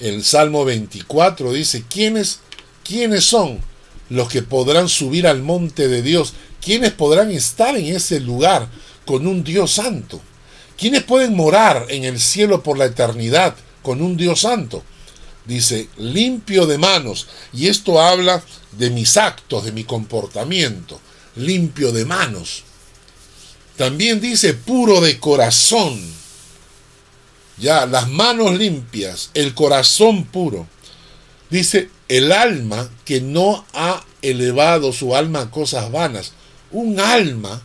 el 0.00 0.24
Salmo 0.24 0.64
24. 0.64 1.52
Dice, 1.52 1.84
¿quiénes, 1.88 2.40
¿quiénes 2.84 3.24
son 3.24 3.60
los 4.10 4.28
que 4.28 4.42
podrán 4.42 4.88
subir 4.88 5.26
al 5.26 5.42
monte 5.42 5.88
de 5.88 6.02
Dios? 6.02 6.34
¿Quiénes 6.60 6.92
podrán 6.92 7.30
estar 7.30 7.76
en 7.76 7.94
ese 7.94 8.20
lugar 8.20 8.68
con 9.04 9.26
un 9.26 9.44
Dios 9.44 9.72
santo? 9.72 10.20
¿Quiénes 10.76 11.02
pueden 11.02 11.34
morar 11.34 11.86
en 11.88 12.04
el 12.04 12.20
cielo 12.20 12.62
por 12.62 12.78
la 12.78 12.86
eternidad 12.86 13.56
con 13.82 14.02
un 14.02 14.16
Dios 14.16 14.40
santo? 14.40 14.82
dice, 15.48 15.88
limpio 15.96 16.66
de 16.66 16.78
manos. 16.78 17.26
Y 17.52 17.66
esto 17.66 18.00
habla 18.00 18.44
de 18.72 18.90
mis 18.90 19.16
actos, 19.16 19.64
de 19.64 19.72
mi 19.72 19.82
comportamiento, 19.82 21.00
limpio 21.34 21.90
de 21.90 22.04
manos. 22.04 22.62
También 23.76 24.20
dice 24.20 24.54
puro 24.54 25.00
de 25.00 25.18
corazón. 25.18 25.98
Ya, 27.56 27.86
las 27.86 28.08
manos 28.08 28.56
limpias, 28.56 29.30
el 29.34 29.54
corazón 29.54 30.24
puro. 30.24 30.68
Dice 31.50 31.90
el 32.08 32.32
alma 32.32 32.90
que 33.04 33.20
no 33.20 33.64
ha 33.74 34.04
elevado 34.22 34.92
su 34.92 35.14
alma 35.14 35.42
a 35.42 35.50
cosas 35.50 35.92
vanas. 35.92 36.32
Un 36.70 37.00
alma 37.00 37.62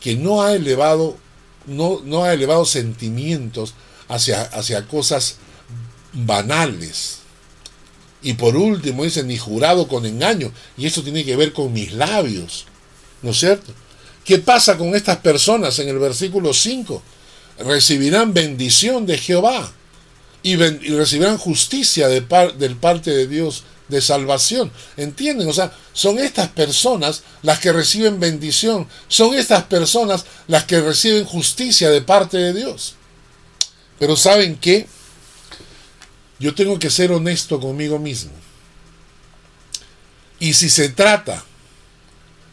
que 0.00 0.14
no 0.14 0.42
ha 0.42 0.54
elevado, 0.54 1.16
no, 1.66 2.00
no 2.04 2.24
ha 2.24 2.32
elevado 2.32 2.64
sentimientos 2.64 3.74
hacia, 4.08 4.42
hacia 4.42 4.86
cosas 4.86 5.36
banales. 6.12 7.18
Y 8.22 8.34
por 8.34 8.56
último 8.56 9.04
dice, 9.04 9.22
ni 9.24 9.36
jurado 9.36 9.88
con 9.88 10.04
engaño. 10.06 10.52
Y 10.76 10.86
eso 10.86 11.02
tiene 11.02 11.24
que 11.24 11.36
ver 11.36 11.52
con 11.52 11.72
mis 11.72 11.92
labios. 11.92 12.66
¿No 13.22 13.30
es 13.30 13.38
cierto? 13.38 13.72
¿Qué 14.24 14.38
pasa 14.38 14.76
con 14.76 14.94
estas 14.94 15.18
personas 15.18 15.78
en 15.78 15.88
el 15.88 15.98
versículo 15.98 16.52
5? 16.52 17.02
Recibirán 17.60 18.34
bendición 18.34 19.06
de 19.06 19.18
Jehová 19.18 19.72
y, 20.42 20.56
recibirán 20.56 21.38
justicia 21.38 22.08
de 22.08 22.20
del 22.58 22.76
parte 22.76 23.10
de 23.10 23.26
Dios 23.26 23.64
de 23.88 24.00
salvación. 24.00 24.72
¿Entienden? 24.96 25.48
O 25.48 25.52
sea, 25.52 25.72
son 25.92 26.18
estas 26.18 26.48
personas 26.48 27.22
las 27.42 27.60
que 27.60 27.72
reciben 27.72 28.20
bendición. 28.20 28.88
Son 29.08 29.34
estas 29.34 29.64
personas 29.64 30.24
las 30.48 30.64
que 30.64 30.80
reciben 30.80 31.24
justicia 31.24 31.90
de 31.90 32.02
parte 32.02 32.36
de 32.38 32.52
Dios. 32.52 32.94
Pero 33.98 34.16
¿saben 34.16 34.56
qué? 34.56 34.86
yo 36.38 36.54
tengo 36.54 36.78
que 36.78 36.90
ser 36.90 37.12
honesto 37.12 37.60
conmigo 37.60 37.98
mismo. 37.98 38.32
Y 40.38 40.54
si 40.54 40.68
se 40.68 40.90
trata 40.90 41.44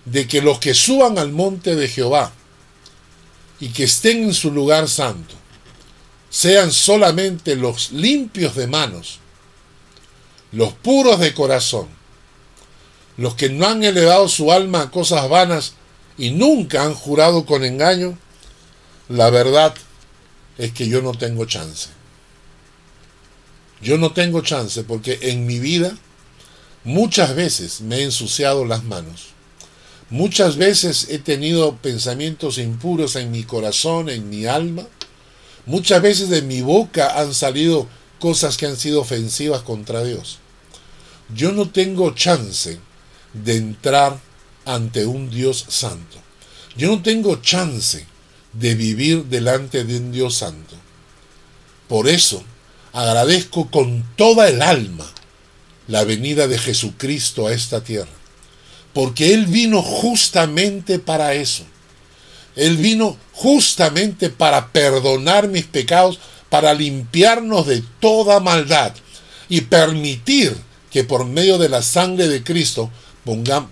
de 0.05 0.27
que 0.27 0.41
los 0.41 0.59
que 0.59 0.73
suban 0.73 1.17
al 1.17 1.31
monte 1.31 1.75
de 1.75 1.87
Jehová 1.87 2.31
y 3.59 3.69
que 3.69 3.83
estén 3.83 4.23
en 4.23 4.33
su 4.33 4.51
lugar 4.51 4.87
santo 4.87 5.35
sean 6.29 6.71
solamente 6.71 7.55
los 7.55 7.91
limpios 7.91 8.55
de 8.55 8.67
manos, 8.67 9.19
los 10.53 10.73
puros 10.73 11.19
de 11.19 11.33
corazón, 11.33 11.87
los 13.17 13.33
que 13.35 13.49
no 13.49 13.67
han 13.67 13.83
elevado 13.83 14.29
su 14.29 14.51
alma 14.51 14.83
a 14.83 14.91
cosas 14.91 15.27
vanas 15.27 15.73
y 16.15 16.29
nunca 16.29 16.83
han 16.83 16.93
jurado 16.93 17.45
con 17.45 17.65
engaño, 17.65 18.17
la 19.09 19.31
verdad 19.31 19.73
es 20.59 20.71
que 20.71 20.87
yo 20.87 21.01
no 21.01 21.13
tengo 21.13 21.45
chance. 21.45 21.89
Yo 23.81 23.97
no 23.97 24.13
tengo 24.13 24.41
chance 24.41 24.83
porque 24.83 25.17
en 25.23 25.47
mi 25.47 25.59
vida 25.59 25.97
muchas 26.83 27.35
veces 27.35 27.81
me 27.81 27.97
he 27.97 28.03
ensuciado 28.03 28.63
las 28.63 28.83
manos. 28.83 29.29
Muchas 30.11 30.57
veces 30.57 31.07
he 31.09 31.17
tenido 31.17 31.77
pensamientos 31.77 32.59
impuros 32.59 33.15
en 33.15 33.31
mi 33.31 33.43
corazón, 33.43 34.07
en 34.07 34.29
mi 34.29 34.45
alma. 34.45 34.85
Muchas 35.65 36.01
veces 36.03 36.29
de 36.29 36.43
mi 36.43 36.61
boca 36.61 37.19
han 37.19 37.33
salido 37.33 37.87
cosas 38.19 38.55
que 38.55 38.67
han 38.67 38.77
sido 38.77 39.01
ofensivas 39.01 39.63
contra 39.63 40.03
Dios. 40.03 40.42
Yo 41.29 41.51
no 41.51 41.69
tengo 41.69 42.13
chance 42.13 42.79
de 43.33 43.55
entrar 43.55 44.19
ante 44.65 45.05
un 45.05 45.29
Dios 45.29 45.65
santo. 45.69 46.17
Yo 46.75 46.89
no 46.89 47.01
tengo 47.01 47.37
chance 47.41 48.05
de 48.53 48.75
vivir 48.75 49.25
delante 49.25 49.83
de 49.83 49.97
un 49.97 50.11
Dios 50.11 50.35
santo. 50.35 50.75
Por 51.87 52.07
eso 52.07 52.43
agradezco 52.91 53.69
con 53.69 54.03
toda 54.15 54.47
el 54.47 54.61
alma 54.61 55.09
la 55.87 56.03
venida 56.03 56.47
de 56.47 56.57
Jesucristo 56.57 57.47
a 57.47 57.53
esta 57.53 57.83
tierra. 57.83 58.11
Porque 58.93 59.33
Él 59.33 59.47
vino 59.47 59.81
justamente 59.81 60.99
para 60.99 61.33
eso. 61.33 61.63
Él 62.55 62.77
vino 62.77 63.17
justamente 63.33 64.29
para 64.29 64.71
perdonar 64.71 65.47
mis 65.47 65.65
pecados, 65.65 66.19
para 66.49 66.73
limpiarnos 66.73 67.65
de 67.65 67.83
toda 67.99 68.39
maldad 68.39 68.93
y 69.49 69.61
permitir 69.61 70.55
que 70.93 71.03
por 71.03 71.25
medio 71.25 71.57
de 71.57 71.69
la 71.69 71.81
sangre 71.81 72.27
de 72.27 72.43
Cristo 72.43 72.91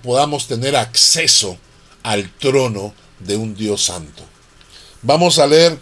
podamos 0.02 0.48
tener 0.48 0.76
acceso 0.76 1.56
al 2.02 2.32
trono 2.32 2.96
de 3.20 3.38
un 3.38 3.54
Dios 3.54 3.84
santo. 3.86 4.24
Vamos 5.04 5.38
a 5.38 5.46
leer 5.46 5.78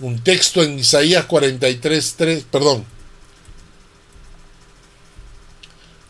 un 0.00 0.22
texto 0.22 0.62
en 0.62 0.78
Isaías 0.78 1.24
43, 1.24 2.14
3, 2.18 2.44
perdón, 2.50 2.84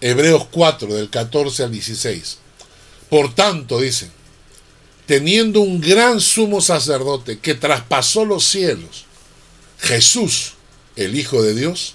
Hebreos 0.00 0.48
4, 0.50 0.92
del 0.92 1.08
14 1.08 1.62
al 1.62 1.70
16. 1.70 2.38
Por 3.08 3.32
tanto, 3.36 3.78
dice, 3.78 4.10
teniendo 5.06 5.60
un 5.60 5.80
gran 5.80 6.20
sumo 6.20 6.60
sacerdote 6.60 7.38
que 7.38 7.54
traspasó 7.54 8.24
los 8.24 8.42
cielos, 8.42 9.04
Jesús, 9.78 10.54
el 10.96 11.16
Hijo 11.16 11.42
de 11.42 11.54
Dios, 11.54 11.94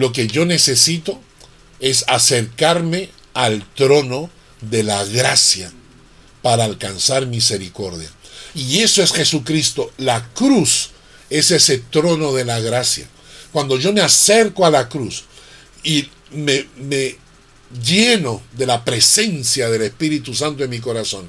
Lo 0.00 0.14
que 0.14 0.28
yo 0.28 0.46
necesito 0.46 1.20
es 1.78 2.06
acercarme 2.08 3.10
al 3.34 3.62
trono 3.74 4.30
de 4.62 4.82
la 4.82 5.04
gracia 5.04 5.70
para 6.40 6.64
alcanzar 6.64 7.26
misericordia. 7.26 8.08
Y 8.54 8.78
eso 8.78 9.02
es 9.02 9.12
Jesucristo. 9.12 9.92
La 9.98 10.26
cruz 10.32 10.92
es 11.28 11.50
ese 11.50 11.76
trono 11.90 12.32
de 12.32 12.46
la 12.46 12.60
gracia. 12.60 13.06
Cuando 13.52 13.76
yo 13.76 13.92
me 13.92 14.00
acerco 14.00 14.64
a 14.64 14.70
la 14.70 14.88
cruz 14.88 15.24
y 15.82 16.08
me, 16.30 16.66
me 16.78 17.18
lleno 17.84 18.40
de 18.52 18.64
la 18.64 18.82
presencia 18.82 19.68
del 19.68 19.82
Espíritu 19.82 20.32
Santo 20.34 20.64
en 20.64 20.70
mi 20.70 20.80
corazón, 20.80 21.28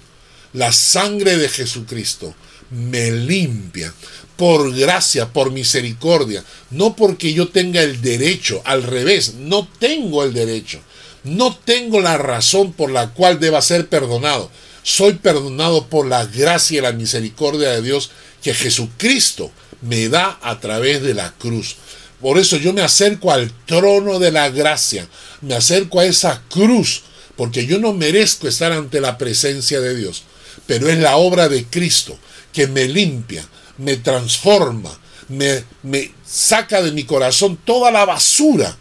la 0.53 0.71
sangre 0.71 1.35
de 1.35 1.49
Jesucristo 1.49 2.33
me 2.69 3.11
limpia 3.11 3.93
por 4.41 4.73
gracia, 4.73 5.31
por 5.31 5.51
misericordia, 5.51 6.43
no 6.71 6.95
porque 6.95 7.31
yo 7.31 7.49
tenga 7.49 7.83
el 7.83 8.01
derecho, 8.01 8.59
al 8.65 8.81
revés, 8.81 9.35
no 9.35 9.69
tengo 9.77 10.23
el 10.23 10.33
derecho, 10.33 10.79
no 11.23 11.55
tengo 11.55 12.01
la 12.01 12.17
razón 12.17 12.73
por 12.73 12.89
la 12.89 13.11
cual 13.11 13.39
deba 13.39 13.61
ser 13.61 13.87
perdonado. 13.87 14.49
Soy 14.81 15.13
perdonado 15.13 15.85
por 15.85 16.07
la 16.07 16.25
gracia 16.25 16.79
y 16.79 16.81
la 16.81 16.91
misericordia 16.91 17.69
de 17.69 17.83
Dios 17.83 18.09
que 18.41 18.55
Jesucristo 18.55 19.51
me 19.83 20.09
da 20.09 20.39
a 20.41 20.59
través 20.59 21.03
de 21.03 21.13
la 21.13 21.31
cruz. 21.37 21.75
Por 22.19 22.39
eso 22.39 22.57
yo 22.57 22.73
me 22.73 22.81
acerco 22.81 23.31
al 23.31 23.51
trono 23.67 24.17
de 24.17 24.31
la 24.31 24.49
gracia, 24.49 25.07
me 25.41 25.53
acerco 25.53 25.99
a 25.99 26.05
esa 26.05 26.41
cruz, 26.49 27.03
porque 27.35 27.67
yo 27.67 27.77
no 27.77 27.93
merezco 27.93 28.47
estar 28.47 28.71
ante 28.71 29.01
la 29.01 29.19
presencia 29.19 29.81
de 29.81 29.95
Dios, 29.95 30.23
pero 30.65 30.89
es 30.89 30.97
la 30.97 31.17
obra 31.17 31.47
de 31.47 31.65
Cristo 31.65 32.17
que 32.51 32.65
me 32.65 32.87
limpia, 32.87 33.47
me 33.81 33.97
transforma, 33.97 34.91
me, 35.27 35.63
me 35.83 36.11
saca 36.25 36.81
de 36.81 36.91
mi 36.91 37.03
corazón 37.03 37.57
toda 37.65 37.91
la 37.91 38.05
basura 38.05 38.77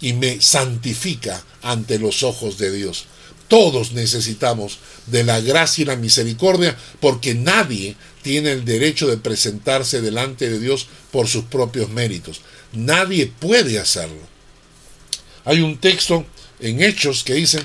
y 0.00 0.14
me 0.14 0.40
santifica 0.40 1.42
ante 1.62 1.98
los 1.98 2.22
ojos 2.22 2.58
de 2.58 2.72
Dios. 2.72 3.04
Todos 3.48 3.92
necesitamos 3.92 4.78
de 5.06 5.24
la 5.24 5.40
gracia 5.40 5.82
y 5.82 5.84
la 5.84 5.96
misericordia 5.96 6.76
porque 7.00 7.34
nadie 7.34 7.96
tiene 8.22 8.52
el 8.52 8.64
derecho 8.64 9.06
de 9.06 9.18
presentarse 9.18 10.00
delante 10.00 10.48
de 10.48 10.58
Dios 10.58 10.86
por 11.10 11.28
sus 11.28 11.44
propios 11.44 11.90
méritos. 11.90 12.40
Nadie 12.72 13.26
puede 13.26 13.78
hacerlo. 13.78 14.22
Hay 15.44 15.60
un 15.60 15.76
texto 15.76 16.24
en 16.60 16.82
Hechos 16.82 17.22
que 17.22 17.34
dice, 17.34 17.62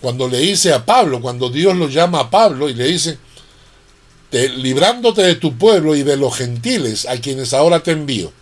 cuando 0.00 0.28
le 0.28 0.38
dice 0.38 0.72
a 0.72 0.86
Pablo, 0.86 1.20
cuando 1.20 1.50
Dios 1.50 1.76
lo 1.76 1.88
llama 1.88 2.20
a 2.20 2.30
Pablo 2.30 2.68
y 2.68 2.74
le 2.74 2.86
dice, 2.86 3.18
librándote 4.30 5.22
de 5.22 5.34
tu 5.34 5.56
pueblo 5.56 5.94
y 5.96 6.02
de 6.02 6.16
los 6.16 6.36
gentiles 6.36 7.06
a 7.06 7.18
quienes 7.20 7.52
ahora 7.52 7.82
te 7.82 7.92
envío. 7.92 8.32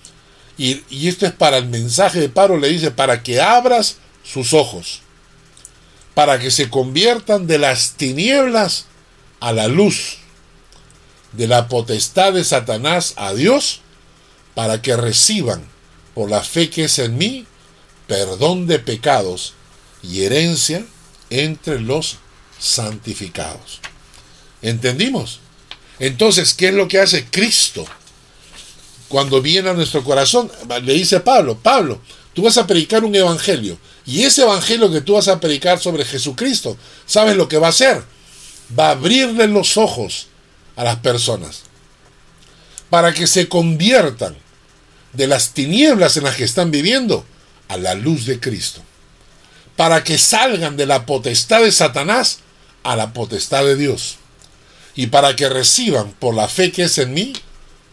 Y, 0.57 0.83
y 0.91 1.09
esto 1.09 1.27
es 1.27 1.33
para 1.33 1.59
el 1.59 1.69
mensaje 1.69 2.21
de 2.21 2.29
Pablo, 2.29 2.59
le 2.59 2.69
dice, 2.69 2.91
para 2.91 3.23
que 3.23 3.41
abras 3.41 3.97
sus 4.25 4.53
ojos, 4.53 5.01
para 6.15 6.39
que 6.39 6.51
se 6.51 6.69
conviertan 6.69 7.47
de 7.47 7.59
las 7.59 7.93
tinieblas 7.93 8.87
a 9.41 9.53
la 9.53 9.69
luz, 9.69 10.19
de 11.33 11.47
la 11.47 11.69
potestad 11.69 12.33
de 12.33 12.45
Satanás 12.45 13.15
a 13.17 13.33
Dios, 13.35 13.81
para 14.55 14.83
que 14.83 14.97
reciban 14.97 15.65
por 16.15 16.29
la 16.29 16.43
fe 16.43 16.69
que 16.69 16.85
es 16.85 16.99
en 16.99 17.17
mí, 17.17 17.47
perdón 18.09 18.67
de 18.67 18.81
pecados 18.81 19.55
y 20.03 20.25
herencia 20.25 20.85
entre 21.31 21.81
los 21.81 22.19
santificados. 22.59 23.81
¿Entendimos? 24.63 25.41
Entonces, 25.99 26.55
¿qué 26.55 26.69
es 26.69 26.75
lo 26.75 26.89
que 26.89 27.01
hace 27.01 27.27
Cristo? 27.27 27.85
Cuando 29.09 29.41
viene 29.41 29.71
a 29.71 29.75
nuestro 29.75 30.05
corazón, 30.05 30.51
le 30.83 30.93
dice 30.95 31.21
Pablo, 31.21 31.59
Pablo, 31.59 32.01
tú 32.35 32.43
vas 32.43 32.59
a 32.59 32.67
predicar 32.67 33.05
un 33.05 33.15
evangelio. 33.15 33.79
Y 34.07 34.23
ese 34.23 34.43
evangelio 34.43 34.91
que 34.91 35.01
tú 35.01 35.15
vas 35.15 35.29
a 35.29 35.41
predicar 35.41 35.79
sobre 35.79 36.05
Jesucristo, 36.05 36.77
¿sabes 37.07 37.37
lo 37.37 37.49
que 37.49 37.59
va 37.59 37.69
a 37.69 37.71
hacer? 37.71 38.03
Va 38.79 38.89
a 38.89 38.93
abrirle 38.93 39.47
los 39.47 39.77
ojos 39.77 40.29
a 40.77 40.85
las 40.85 40.97
personas 40.97 41.63
para 42.91 43.13
que 43.13 43.27
se 43.27 43.49
conviertan 43.49 44.37
de 45.13 45.27
las 45.27 45.53
tinieblas 45.53 46.17
en 46.17 46.25
las 46.25 46.37
que 46.37 46.45
están 46.45 46.71
viviendo 46.71 47.25
a 47.69 47.77
la 47.77 47.95
luz 47.95 48.25
de 48.27 48.41
Cristo, 48.41 48.81
para 49.77 50.05
que 50.05 50.19
salgan 50.19 50.77
de 50.77 50.87
la 50.87 51.07
potestad 51.07 51.63
de 51.63 51.73
Satanás 51.73 52.41
a 52.83 52.97
la 52.97 53.13
potestad 53.13 53.65
de 53.65 53.77
Dios, 53.77 54.18
y 54.99 55.07
para 55.07 55.37
que 55.37 55.49
reciban 55.49 56.11
por 56.11 56.35
la 56.35 56.49
fe 56.49 56.73
que 56.73 56.83
es 56.83 56.99
en 56.99 57.15
mí 57.15 57.33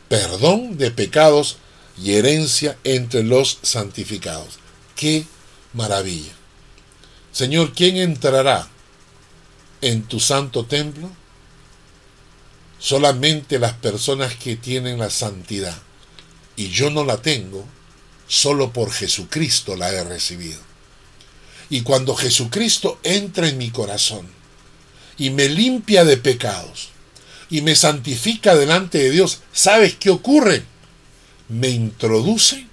perdón 0.09 0.79
de 0.79 0.89
pecados 0.89 1.57
y 2.01 2.13
herencia 2.13 2.79
entre 2.83 3.21
los 3.21 3.59
santificados. 3.61 4.57
¡Qué 4.95 5.27
maravilla! 5.73 6.33
Señor, 7.31 7.73
¿quién 7.75 7.97
entrará 7.97 8.67
en 9.81 10.01
tu 10.01 10.19
santo 10.19 10.65
templo? 10.65 11.11
Solamente 12.79 13.59
las 13.59 13.73
personas 13.73 14.33
que 14.33 14.55
tienen 14.55 14.97
la 14.97 15.11
santidad 15.11 15.77
y 16.55 16.69
yo 16.69 16.89
no 16.89 17.05
la 17.05 17.17
tengo, 17.17 17.65
solo 18.27 18.73
por 18.73 18.91
Jesucristo 18.91 19.75
la 19.75 19.91
he 19.91 20.03
recibido. 20.03 20.59
Y 21.69 21.81
cuando 21.81 22.15
Jesucristo 22.15 22.99
entra 23.03 23.47
en 23.47 23.59
mi 23.59 23.69
corazón 23.69 24.27
y 25.19 25.29
me 25.29 25.47
limpia 25.47 26.03
de 26.03 26.17
pecados 26.17 26.94
y 27.49 27.61
me 27.61 27.75
santifica 27.75 28.55
delante 28.55 28.97
de 28.97 29.11
Dios, 29.11 29.39
¿sabes 29.53 29.95
qué 29.95 30.09
ocurre? 30.09 30.63
Me 31.47 31.69
introduce 31.69 32.67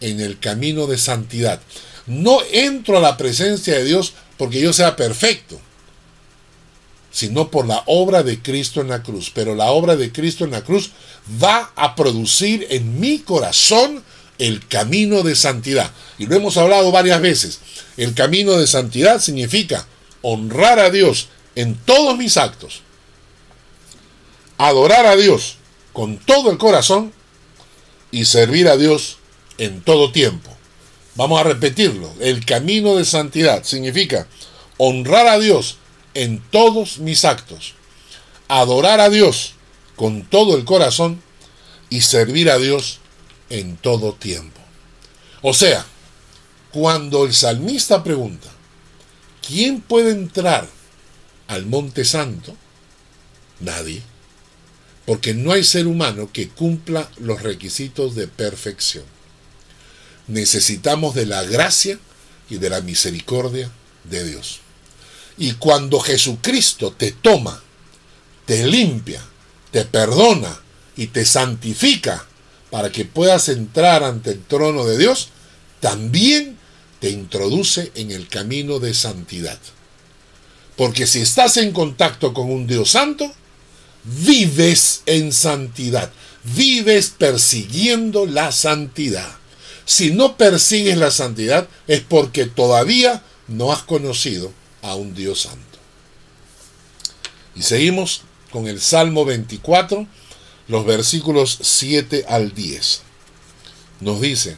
en 0.00 0.20
el 0.20 0.38
camino 0.38 0.86
de 0.86 0.98
santidad. 0.98 1.60
No 2.06 2.40
entro 2.50 2.98
a 2.98 3.00
la 3.00 3.16
presencia 3.16 3.74
de 3.74 3.84
Dios 3.84 4.14
porque 4.36 4.60
yo 4.60 4.72
sea 4.72 4.96
perfecto 4.96 5.60
sino 7.10 7.50
por 7.50 7.66
la 7.66 7.82
obra 7.86 8.22
de 8.22 8.40
Cristo 8.40 8.80
en 8.80 8.88
la 8.88 9.02
cruz. 9.02 9.32
Pero 9.34 9.54
la 9.54 9.70
obra 9.72 9.96
de 9.96 10.12
Cristo 10.12 10.44
en 10.44 10.52
la 10.52 10.62
cruz 10.62 10.90
va 11.42 11.72
a 11.74 11.96
producir 11.96 12.66
en 12.70 13.00
mi 13.00 13.18
corazón 13.18 14.04
el 14.38 14.66
camino 14.68 15.22
de 15.22 15.34
santidad. 15.34 15.90
Y 16.18 16.26
lo 16.26 16.36
hemos 16.36 16.56
hablado 16.56 16.92
varias 16.92 17.20
veces. 17.20 17.58
El 17.96 18.14
camino 18.14 18.52
de 18.52 18.66
santidad 18.66 19.20
significa 19.20 19.86
honrar 20.22 20.78
a 20.78 20.90
Dios 20.90 21.28
en 21.56 21.74
todos 21.74 22.16
mis 22.16 22.36
actos. 22.36 22.82
Adorar 24.58 25.06
a 25.06 25.16
Dios 25.16 25.56
con 25.92 26.18
todo 26.18 26.50
el 26.50 26.58
corazón 26.58 27.12
y 28.10 28.24
servir 28.24 28.68
a 28.68 28.76
Dios 28.76 29.18
en 29.58 29.82
todo 29.82 30.12
tiempo. 30.12 30.50
Vamos 31.14 31.40
a 31.40 31.44
repetirlo. 31.44 32.12
El 32.20 32.44
camino 32.44 32.96
de 32.96 33.04
santidad 33.04 33.64
significa 33.64 34.28
honrar 34.76 35.26
a 35.26 35.38
Dios 35.38 35.78
en 36.14 36.40
todos 36.50 36.98
mis 36.98 37.24
actos, 37.24 37.74
adorar 38.48 39.00
a 39.00 39.10
Dios 39.10 39.54
con 39.96 40.22
todo 40.22 40.56
el 40.56 40.64
corazón 40.64 41.20
y 41.90 42.02
servir 42.02 42.50
a 42.50 42.58
Dios 42.58 43.00
en 43.50 43.76
todo 43.76 44.12
tiempo. 44.12 44.60
O 45.42 45.54
sea, 45.54 45.84
cuando 46.70 47.24
el 47.24 47.34
salmista 47.34 48.02
pregunta, 48.04 48.48
¿quién 49.46 49.80
puede 49.80 50.12
entrar 50.12 50.68
al 51.48 51.66
monte 51.66 52.04
santo? 52.04 52.56
Nadie. 53.60 54.02
Porque 55.08 55.32
no 55.32 55.52
hay 55.52 55.64
ser 55.64 55.86
humano 55.86 56.28
que 56.30 56.50
cumpla 56.50 57.10
los 57.16 57.40
requisitos 57.40 58.14
de 58.14 58.28
perfección. 58.28 59.04
Necesitamos 60.26 61.14
de 61.14 61.24
la 61.24 61.44
gracia 61.44 61.98
y 62.50 62.58
de 62.58 62.68
la 62.68 62.82
misericordia 62.82 63.70
de 64.04 64.24
Dios. 64.28 64.60
Y 65.38 65.52
cuando 65.52 65.98
Jesucristo 65.98 66.92
te 66.92 67.12
toma, 67.12 67.62
te 68.44 68.66
limpia, 68.66 69.24
te 69.70 69.86
perdona 69.86 70.60
y 70.94 71.06
te 71.06 71.24
santifica 71.24 72.26
para 72.68 72.92
que 72.92 73.06
puedas 73.06 73.48
entrar 73.48 74.04
ante 74.04 74.32
el 74.32 74.44
trono 74.44 74.84
de 74.84 74.98
Dios, 74.98 75.30
también 75.80 76.58
te 77.00 77.08
introduce 77.08 77.92
en 77.94 78.10
el 78.10 78.28
camino 78.28 78.78
de 78.78 78.92
santidad. 78.92 79.58
Porque 80.76 81.06
si 81.06 81.22
estás 81.22 81.56
en 81.56 81.72
contacto 81.72 82.34
con 82.34 82.50
un 82.50 82.66
Dios 82.66 82.90
santo, 82.90 83.32
vives 84.04 85.02
en 85.06 85.32
santidad, 85.32 86.10
vives 86.44 87.12
persiguiendo 87.16 88.26
la 88.26 88.52
santidad. 88.52 89.36
Si 89.84 90.12
no 90.12 90.36
persigues 90.36 90.96
la 90.96 91.10
santidad 91.10 91.68
es 91.86 92.00
porque 92.00 92.46
todavía 92.46 93.22
no 93.46 93.72
has 93.72 93.82
conocido 93.82 94.52
a 94.82 94.94
un 94.94 95.14
Dios 95.14 95.42
santo. 95.42 95.78
Y 97.54 97.62
seguimos 97.62 98.22
con 98.50 98.68
el 98.68 98.80
Salmo 98.80 99.24
24, 99.24 100.06
los 100.68 100.86
versículos 100.86 101.58
7 101.60 102.26
al 102.28 102.54
10. 102.54 103.02
Nos 104.00 104.20
dice, 104.20 104.56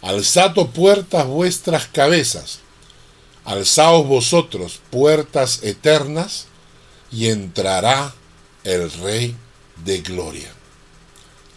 Alzad 0.00 0.54
puertas 0.54 1.26
vuestras 1.26 1.86
cabezas, 1.86 2.58
alzaos 3.44 4.06
vosotros 4.06 4.80
puertas 4.90 5.60
eternas, 5.62 6.46
y 7.12 7.28
entrará 7.28 8.14
el 8.64 8.90
Rey 8.92 9.36
de 9.84 10.00
Gloria. 10.00 10.52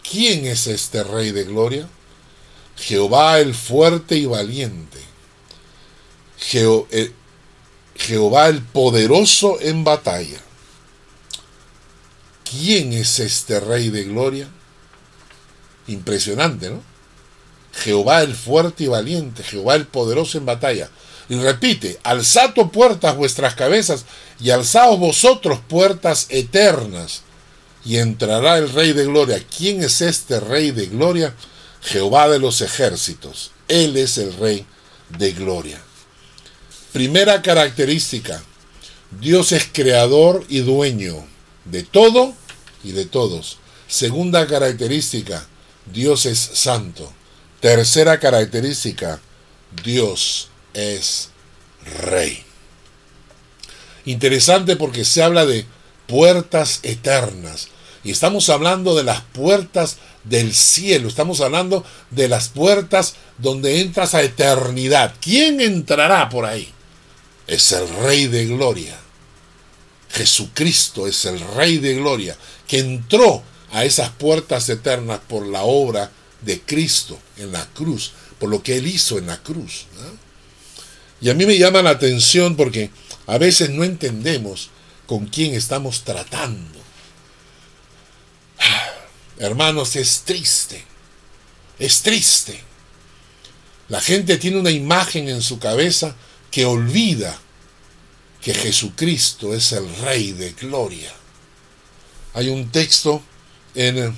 ¿Quién 0.09 0.45
es 0.45 0.67
este 0.67 1.03
Rey 1.03 1.31
de 1.31 1.43
Gloria? 1.43 1.87
Jehová 2.77 3.39
el 3.39 3.55
fuerte 3.55 4.15
y 4.17 4.25
valiente. 4.25 4.99
Eh, 6.53 7.11
Jehová 7.95 8.49
el 8.49 8.61
poderoso 8.61 9.59
en 9.61 9.83
batalla. 9.83 10.39
¿Quién 12.49 12.93
es 12.93 13.19
este 13.19 13.59
Rey 13.59 13.89
de 13.89 14.03
Gloria? 14.03 14.47
Impresionante, 15.87 16.69
¿no? 16.69 16.81
Jehová 17.73 18.21
el 18.21 18.35
fuerte 18.35 18.85
y 18.85 18.87
valiente, 18.87 19.43
Jehová 19.43 19.75
el 19.75 19.87
poderoso 19.87 20.37
en 20.37 20.45
batalla. 20.45 20.89
Y 21.27 21.35
repite, 21.35 21.99
alzad 22.03 22.53
puertas 22.53 23.15
vuestras 23.15 23.55
cabezas 23.55 24.05
y 24.39 24.51
alzaos 24.51 24.99
vosotros 24.99 25.59
puertas 25.67 26.27
eternas 26.29 27.23
y 27.83 27.97
entrará 27.97 28.57
el 28.57 28.71
Rey 28.71 28.93
de 28.93 29.05
Gloria. 29.05 29.41
¿Quién 29.55 29.83
es 29.83 30.01
este 30.01 30.39
Rey 30.39 30.71
de 30.71 30.87
Gloria? 30.87 31.33
Jehová 31.81 32.27
de 32.29 32.39
los 32.39 32.61
ejércitos. 32.61 33.51
Él 33.67 33.95
es 33.97 34.17
el 34.17 34.33
Rey 34.37 34.65
de 35.17 35.31
Gloria. 35.31 35.81
Primera 36.91 37.41
característica, 37.41 38.41
Dios 39.19 39.51
es 39.51 39.67
creador 39.71 40.45
y 40.49 40.59
dueño 40.59 41.25
de 41.65 41.83
todo 41.83 42.33
y 42.83 42.91
de 42.91 43.05
todos. 43.05 43.57
Segunda 43.87 44.47
característica, 44.47 45.45
Dios 45.91 46.25
es 46.25 46.39
santo. 46.39 47.11
Tercera 47.59 48.19
característica, 48.19 49.19
Dios 49.83 50.49
es 50.75 51.29
rey. 52.01 52.43
Interesante 54.05 54.75
porque 54.75 55.03
se 55.05 55.23
habla 55.23 55.45
de 55.45 55.65
puertas 56.05 56.79
eternas. 56.83 57.69
Y 58.03 58.11
estamos 58.11 58.49
hablando 58.49 58.95
de 58.95 59.03
las 59.03 59.21
puertas 59.21 59.97
del 60.23 60.53
cielo. 60.53 61.07
Estamos 61.07 61.41
hablando 61.41 61.83
de 62.11 62.27
las 62.27 62.49
puertas 62.49 63.15
donde 63.39 63.81
entras 63.81 64.13
a 64.13 64.21
eternidad. 64.21 65.15
¿Quién 65.19 65.59
entrará 65.59 66.29
por 66.29 66.45
ahí? 66.45 66.71
Es 67.47 67.71
el 67.71 67.87
Rey 67.87 68.27
de 68.27 68.45
Gloria. 68.45 68.95
Jesucristo 70.09 71.07
es 71.07 71.25
el 71.25 71.39
Rey 71.55 71.77
de 71.79 71.95
Gloria, 71.95 72.37
que 72.67 72.79
entró 72.79 73.43
a 73.71 73.83
esas 73.83 74.09
puertas 74.11 74.69
eternas 74.69 75.19
por 75.27 75.45
la 75.45 75.63
obra 75.63 76.11
de 76.41 76.61
Cristo 76.61 77.19
en 77.37 77.51
la 77.51 77.65
cruz, 77.65 78.13
por 78.39 78.49
lo 78.49 78.63
que 78.63 78.77
Él 78.77 78.87
hizo 78.87 79.17
en 79.17 79.27
la 79.27 79.41
cruz. 79.41 79.87
Y 81.21 81.29
a 81.29 81.33
mí 81.33 81.45
me 81.45 81.57
llama 81.57 81.81
la 81.81 81.91
atención 81.91 82.55
porque 82.55 82.89
a 83.27 83.37
veces 83.37 83.69
no 83.69 83.83
entendemos 83.83 84.69
con 85.07 85.27
quién 85.27 85.53
estamos 85.53 86.03
tratando. 86.03 86.79
Hermanos, 89.37 89.95
es 89.95 90.21
triste, 90.25 90.83
es 91.79 92.01
triste. 92.01 92.59
La 93.89 94.01
gente 94.01 94.37
tiene 94.37 94.59
una 94.59 94.71
imagen 94.71 95.29
en 95.29 95.41
su 95.41 95.59
cabeza 95.59 96.15
que 96.51 96.65
olvida 96.65 97.39
que 98.41 98.53
Jesucristo 98.53 99.53
es 99.53 99.71
el 99.71 99.93
Rey 99.97 100.31
de 100.31 100.51
Gloria. 100.53 101.13
Hay 102.33 102.49
un 102.49 102.69
texto 102.69 103.21
en 103.73 104.15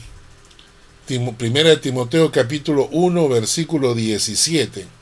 1 1.09 1.79
Timoteo 1.79 2.31
capítulo 2.31 2.89
1 2.91 3.29
versículo 3.29 3.95
17. 3.95 4.96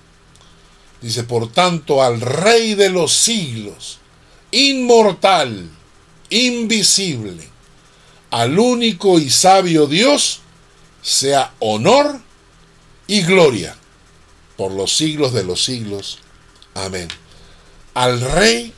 Dice, 1.05 1.23
por 1.23 1.51
tanto, 1.51 2.01
al 2.01 2.19
Rey 2.19 2.73
de 2.73 2.89
los 2.89 3.13
siglos, 3.13 3.99
inmortal, 4.49 5.69
invisible, 6.31 7.47
al 8.31 8.57
único 8.57 9.19
y 9.19 9.29
sabio 9.29 9.85
Dios, 9.85 10.39
sea 11.03 11.53
honor 11.59 12.19
y 13.05 13.21
gloria 13.21 13.75
por 14.57 14.71
los 14.71 14.97
siglos 14.97 15.31
de 15.31 15.43
los 15.43 15.63
siglos. 15.63 16.17
Amén. 16.73 17.07
Al 17.93 18.19
Rey 18.19 18.73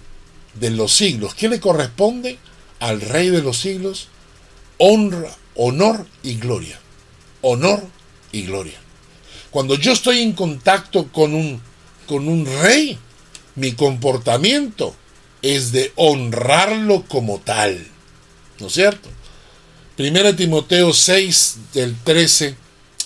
de 0.56 0.72
los 0.72 0.92
siglos. 0.92 1.34
¿Qué 1.34 1.48
le 1.48 1.62
corresponde 1.62 2.40
al 2.82 3.00
Rey 3.00 3.30
de 3.30 3.42
los 3.42 3.58
siglos? 3.58 4.10
Honra, 4.80 5.34
honor 5.56 6.06
y 6.24 6.36
gloria. 6.36 6.78
Honor 7.42 7.88
y 8.34 8.42
gloria. 8.42 8.82
Cuando 9.50 9.76
yo 9.76 9.94
estoy 9.94 10.20
en 10.20 10.34
contacto 10.34 11.08
con 11.10 11.34
un, 11.34 11.62
con 12.08 12.28
un 12.28 12.46
rey, 12.46 12.98
mi 13.56 13.74
comportamiento 13.74 14.96
es 15.42 15.72
de 15.72 15.92
honrarlo 15.96 17.04
como 17.08 17.40
tal. 17.40 17.86
¿No 18.60 18.68
es 18.68 18.74
cierto? 18.74 19.10
Primera 19.96 20.36
Timoteo 20.36 20.94
6 20.94 21.58
del 21.74 21.96
13 22.04 22.56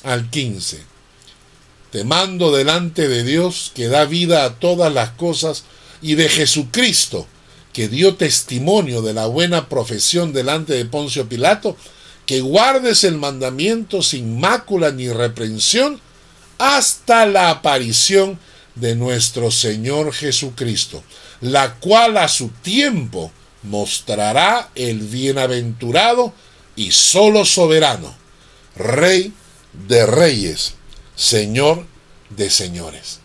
al 0.03 0.29
15. 0.29 0.83
Te 1.91 2.03
mando 2.03 2.55
delante 2.55 3.07
de 3.07 3.23
Dios 3.23 3.71
que 3.75 3.87
da 3.87 4.05
vida 4.05 4.45
a 4.45 4.55
todas 4.55 4.93
las 4.93 5.11
cosas 5.11 5.65
y 6.01 6.15
de 6.15 6.29
Jesucristo, 6.29 7.27
que 7.73 7.87
dio 7.87 8.15
testimonio 8.15 9.01
de 9.01 9.13
la 9.13 9.27
buena 9.27 9.67
profesión 9.69 10.33
delante 10.33 10.73
de 10.73 10.85
Poncio 10.85 11.27
Pilato, 11.27 11.75
que 12.25 12.41
guardes 12.41 13.03
el 13.03 13.17
mandamiento 13.17 14.01
sin 14.01 14.39
mácula 14.39 14.91
ni 14.91 15.09
reprensión 15.09 15.99
hasta 16.57 17.25
la 17.25 17.49
aparición 17.49 18.39
de 18.75 18.95
nuestro 18.95 19.51
Señor 19.51 20.13
Jesucristo, 20.13 21.03
la 21.41 21.75
cual 21.75 22.17
a 22.17 22.27
su 22.27 22.49
tiempo 22.49 23.31
mostrará 23.63 24.69
el 24.75 24.99
bienaventurado 24.99 26.33
y 26.75 26.91
solo 26.91 27.45
soberano, 27.45 28.15
Rey 28.75 29.33
de 29.87 30.05
reyes, 30.05 30.75
Señor 31.15 31.85
de 32.29 32.49
señores. 32.49 33.19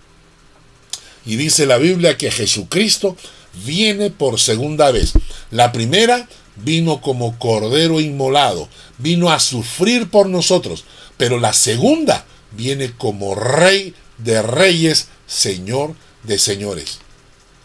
Y 1.24 1.36
dice 1.36 1.66
la 1.66 1.78
Biblia 1.78 2.16
que 2.16 2.30
Jesucristo 2.30 3.16
viene 3.64 4.10
por 4.10 4.38
segunda 4.38 4.90
vez. 4.90 5.12
La 5.50 5.72
primera 5.72 6.28
vino 6.56 7.00
como 7.00 7.38
cordero 7.38 8.00
inmolado, 8.00 8.68
vino 8.98 9.30
a 9.30 9.40
sufrir 9.40 10.08
por 10.08 10.28
nosotros, 10.28 10.84
pero 11.16 11.38
la 11.38 11.52
segunda 11.52 12.24
viene 12.52 12.92
como 12.92 13.34
rey 13.34 13.94
de 14.18 14.40
reyes, 14.42 15.08
señor 15.26 15.94
de 16.22 16.38
señores. 16.38 16.98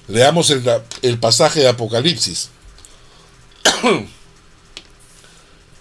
Leamos 0.07 0.49
el, 0.49 0.63
el 1.01 1.19
pasaje 1.19 1.61
de 1.61 1.69
Apocalipsis. 1.69 2.49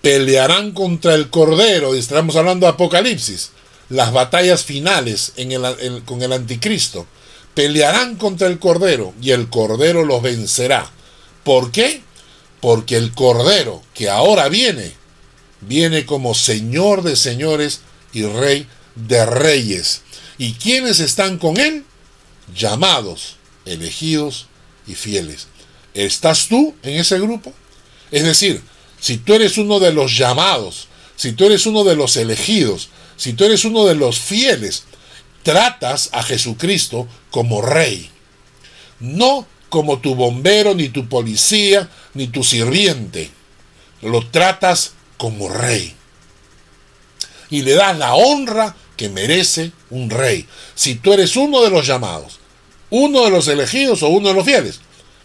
Pelearán 0.03 0.72
contra 0.72 1.14
el 1.14 1.28
Cordero, 1.28 1.95
y 1.95 1.99
estamos 1.99 2.37
hablando 2.37 2.66
de 2.66 2.72
Apocalipsis, 2.72 3.51
las 3.91 4.12
batallas 4.12 4.64
finales 4.64 5.33
con 6.07 6.22
el 6.22 6.33
anticristo. 6.33 7.07
Pelearán 7.55 8.16
contra 8.16 8.47
el 8.47 8.59
Cordero 8.59 9.12
y 9.20 9.33
el 9.33 9.51
Cordero 9.51 10.05
los 10.05 10.22
vencerá. 10.22 10.91
¿Por 11.45 11.72
qué? 11.72 12.03
Porque 12.61 12.97
el 12.97 13.12
Cordero 13.12 13.83
que 13.93 14.09
ahora 14.09 14.49
viene, 14.49 14.95
viene 15.61 16.07
como 16.07 16.35
Señor 16.35 17.03
de 17.03 17.16
señores 17.16 17.81
y 18.12 18.22
Rey 18.22 18.66
de 18.95 19.26
reyes. 19.26 20.03
¿Y 20.41 20.55
quiénes 20.55 21.01
están 21.01 21.36
con 21.36 21.59
él? 21.61 21.84
Llamados, 22.57 23.36
elegidos 23.66 24.47
y 24.86 24.95
fieles. 24.95 25.49
¿Estás 25.93 26.49
tú 26.49 26.74
en 26.82 26.99
ese 26.99 27.20
grupo? 27.20 27.53
Es 28.11 28.24
decir, 28.24 28.62
si 28.99 29.18
tú 29.18 29.34
eres 29.34 29.59
uno 29.59 29.80
de 29.80 29.93
los 29.93 30.16
llamados, 30.16 30.88
si 31.14 31.32
tú 31.32 31.45
eres 31.45 31.66
uno 31.66 31.84
de 31.84 31.95
los 31.95 32.16
elegidos, 32.16 32.88
si 33.18 33.34
tú 33.34 33.45
eres 33.45 33.66
uno 33.66 33.84
de 33.84 33.97
los 33.97 34.18
fieles, 34.18 34.84
tratas 35.43 36.09
a 36.12 36.22
Jesucristo 36.22 37.07
como 37.30 37.61
rey. 37.61 38.09
No 38.99 39.47
como 39.68 39.99
tu 39.99 40.14
bombero, 40.14 40.74
ni 40.74 40.88
tu 40.88 41.07
policía, 41.07 41.91
ni 42.14 42.28
tu 42.28 42.45
sirviente. 42.45 43.30
Lo 44.01 44.26
tratas 44.26 44.93
como 45.18 45.51
rey. 45.51 45.95
Y 47.51 47.61
le 47.61 47.72
das 47.72 47.99
la 47.99 48.14
honra 48.14 48.74
que 49.01 49.09
merece 49.09 49.72
un 49.88 50.11
rey. 50.11 50.44
Si 50.74 50.94
tú 50.94 51.14
eres 51.14 51.34
uno 51.34 51.62
de 51.62 51.70
los 51.70 51.86
llamados, 51.86 52.38
uno 52.90 53.24
de 53.24 53.30
los 53.30 53.48
elegidos 53.48 54.03
o 54.03 54.09
uno 54.09 54.28
de 54.28 54.34
los 54.34 54.44
fieles. 54.44 54.80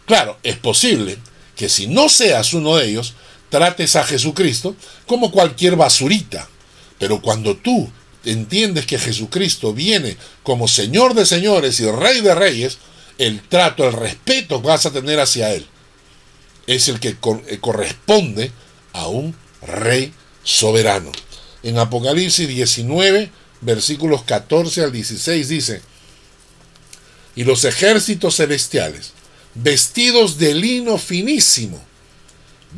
Claro, 0.06 0.38
es 0.44 0.56
posible 0.56 1.18
que 1.58 1.68
si 1.68 1.88
no 1.88 2.08
seas 2.08 2.54
uno 2.54 2.78
de 2.78 2.88
ellos, 2.88 3.16
trates 3.50 3.98
a 3.98 4.06
Jesucristo 4.06 4.78
como 5.08 5.30
cualquier 5.30 5.76
basurita. 5.76 6.48
Pero 7.00 7.22
cuando 7.22 7.58
tú 7.58 7.92
entiendes 8.24 8.86
que 8.86 8.98
Jesucristo 8.98 9.74
viene 9.74 10.16
como 10.42 10.70
Señor 10.70 11.14
de 11.14 11.26
señores 11.26 11.82
y 11.82 11.92
Rey 11.92 12.22
de 12.22 12.34
reyes, 12.34 12.78
el 13.18 13.42
trato, 13.42 13.86
el 13.86 13.92
respeto 13.92 14.62
que 14.62 14.70
vas 14.70 14.86
a 14.86 14.92
tener 14.92 15.20
hacia 15.20 15.52
Él 15.52 15.68
es 16.66 16.88
el 16.88 17.02
que 17.02 17.10
eh, 17.10 17.58
corresponde 17.60 18.54
a 18.94 19.08
un 19.08 19.36
Rey 19.62 20.14
soberano. 20.44 21.12
En 21.62 21.78
Apocalipsis 21.78 22.48
19, 22.48 23.32
versículos 23.62 24.24
14 24.24 24.84
al 24.84 24.92
16 24.92 25.48
dice, 25.50 25.82
y 27.36 27.44
los 27.44 27.66
ejércitos 27.66 28.38
celestiales, 28.38 29.12
vestidos 29.56 30.38
de 30.38 30.54
lino 30.54 30.98
finísimo, 30.98 31.84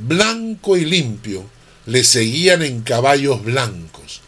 blanco 0.07 0.77
y 0.77 0.85
limpio, 0.85 1.45
le 1.85 2.03
seguían 2.03 2.63
en 2.63 2.81
caballos 2.81 3.43
blancos. 3.43 4.21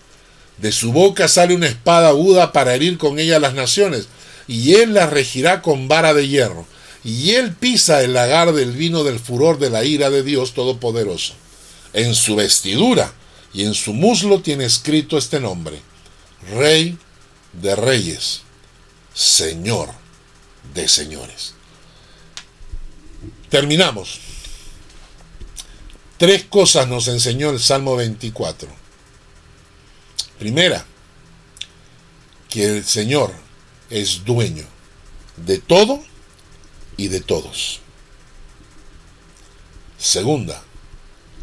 De 0.58 0.72
su 0.72 0.92
boca 0.92 1.28
sale 1.28 1.56
una 1.56 1.68
espada 1.68 2.10
aguda 2.10 2.52
para 2.52 2.76
herir 2.76 2.98
con 2.98 3.20
ella 3.20 3.40
las 3.40 3.54
naciones, 3.54 4.08
y 4.48 4.76
él 4.76 4.94
la 4.94 5.08
regirá 5.08 5.62
con 5.62 5.88
vara 5.88 6.14
de 6.14 6.28
hierro, 6.28 6.66
y 7.04 7.32
él 7.32 7.54
pisa 7.54 8.04
el 8.04 8.14
lagar 8.14 8.54
del 8.54 8.72
vino 8.72 9.04
del 9.04 9.20
furor 9.20 9.58
de 9.58 9.70
la 9.70 9.84
ira 9.84 10.10
de 10.10 10.24
Dios 10.24 10.54
Todopoderoso. 10.54 11.34
En 11.94 12.14
su 12.14 12.36
vestidura 12.36 13.14
y 13.54 13.64
en 13.64 13.74
su 13.74 13.94
muslo 13.94 14.42
tiene 14.42 14.66
escrito 14.66 15.18
este 15.18 15.40
nombre, 15.40 15.80
Rey 16.48 16.98
de 17.54 17.76
Reyes, 17.76 18.42
Señor 19.14 19.90
de 20.74 20.88
Señores. 20.88 21.54
Terminamos. 23.50 24.20
Tres 26.18 26.44
cosas 26.46 26.88
nos 26.88 27.08
enseñó 27.08 27.50
el 27.50 27.60
Salmo 27.60 27.96
24. 27.96 28.68
Primera, 30.38 30.86
que 32.50 32.66
el 32.66 32.86
Señor 32.86 33.34
es 33.90 34.24
dueño 34.26 34.66
de 35.38 35.60
todo 35.60 36.04
y 36.98 37.08
de 37.08 37.22
todos. 37.22 37.80
Segunda, 39.98 40.62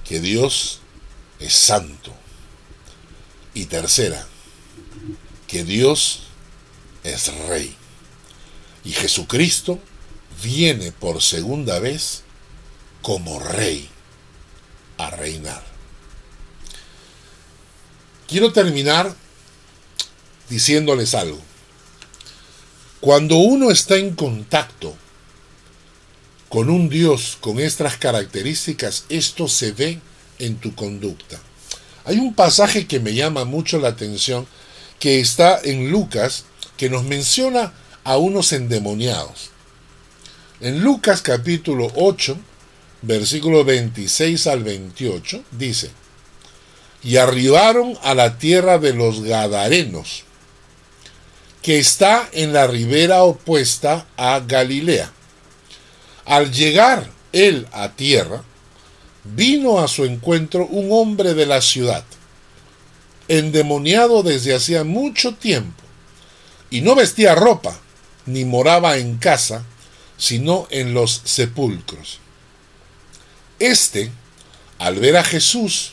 que 0.05 0.21
Dios 0.21 0.81
es 1.39 1.55
santo. 1.55 2.13
Y 3.55 3.67
tercera, 3.67 4.27
que 5.47 5.65
Dios 5.65 6.21
es 7.05 7.33
rey. 7.49 7.75
Y 8.85 8.93
Jesucristo 8.93 9.81
viene 10.43 10.93
por 10.93 11.23
segunda 11.23 11.79
vez 11.79 12.23
como 13.03 13.39
rey 13.39 13.89
a 14.99 15.11
reinar. 15.11 15.65
Quiero 18.29 18.53
terminar 18.53 19.15
diciéndoles 20.49 21.15
algo. 21.15 21.41
Cuando 23.01 23.37
uno 23.37 23.71
está 23.71 23.97
en 23.97 24.15
contacto 24.15 24.97
con 26.49 26.71
un 26.71 26.89
Dios 26.89 27.37
con 27.41 27.61
estas 27.61 27.97
características, 27.97 29.05
esto 29.09 29.49
se 29.49 29.73
ve 29.73 30.01
en 30.39 30.57
tu 30.57 30.75
conducta. 30.75 31.41
Hay 32.05 32.19
un 32.19 32.35
pasaje 32.35 32.87
que 32.87 33.01
me 33.01 33.15
llama 33.15 33.45
mucho 33.45 33.79
la 33.79 33.89
atención 33.89 34.47
que 34.99 35.21
está 35.21 35.61
en 35.63 35.91
Lucas 35.91 36.45
que 36.77 36.91
nos 36.91 37.05
menciona 37.05 37.73
a 38.05 38.17
unos 38.17 38.53
endemoniados. 38.53 39.51
En 40.61 40.83
Lucas 40.83 41.23
capítulo 41.23 41.91
8, 41.97 42.37
versículo 43.03 43.65
26 43.65 44.47
al 44.47 44.65
28, 44.65 45.45
dice, 45.53 45.91
y 47.03 47.19
arribaron 47.19 47.99
a 48.03 48.15
la 48.15 48.39
tierra 48.39 48.79
de 48.79 48.93
los 48.93 49.23
Gadarenos, 49.23 50.25
que 51.63 51.79
está 51.79 52.29
en 52.33 52.53
la 52.53 52.67
ribera 52.67 53.23
opuesta 53.25 54.07
a 54.17 54.41
Galilea. 54.41 55.13
Al 56.25 56.51
llegar 56.53 57.11
él 57.33 57.69
a 57.73 57.91
tierra, 57.91 58.43
vino 59.25 59.79
a 59.81 59.89
su 59.89 60.05
encuentro 60.05 60.67
un 60.67 60.89
hombre 60.91 61.35
de 61.35 61.47
la 61.47 61.61
ciudad, 61.61 62.05
endemoniado 63.29 64.23
desde 64.23 64.55
hacía 64.55 64.85
mucho 64.85 65.35
tiempo, 65.35 65.83
y 66.71 66.81
no 66.81 66.95
vestía 66.95 67.35
ropa, 67.35 67.79
ni 68.27 68.45
moraba 68.45 68.99
en 68.99 69.19
casa, 69.19 69.65
sino 70.19 70.67
en 70.71 70.95
los 70.95 71.23
sepulcros. 71.25 72.19
Este, 73.59 74.11
al 74.79 74.97
ver 74.97 75.17
a 75.17 75.25
Jesús, 75.25 75.93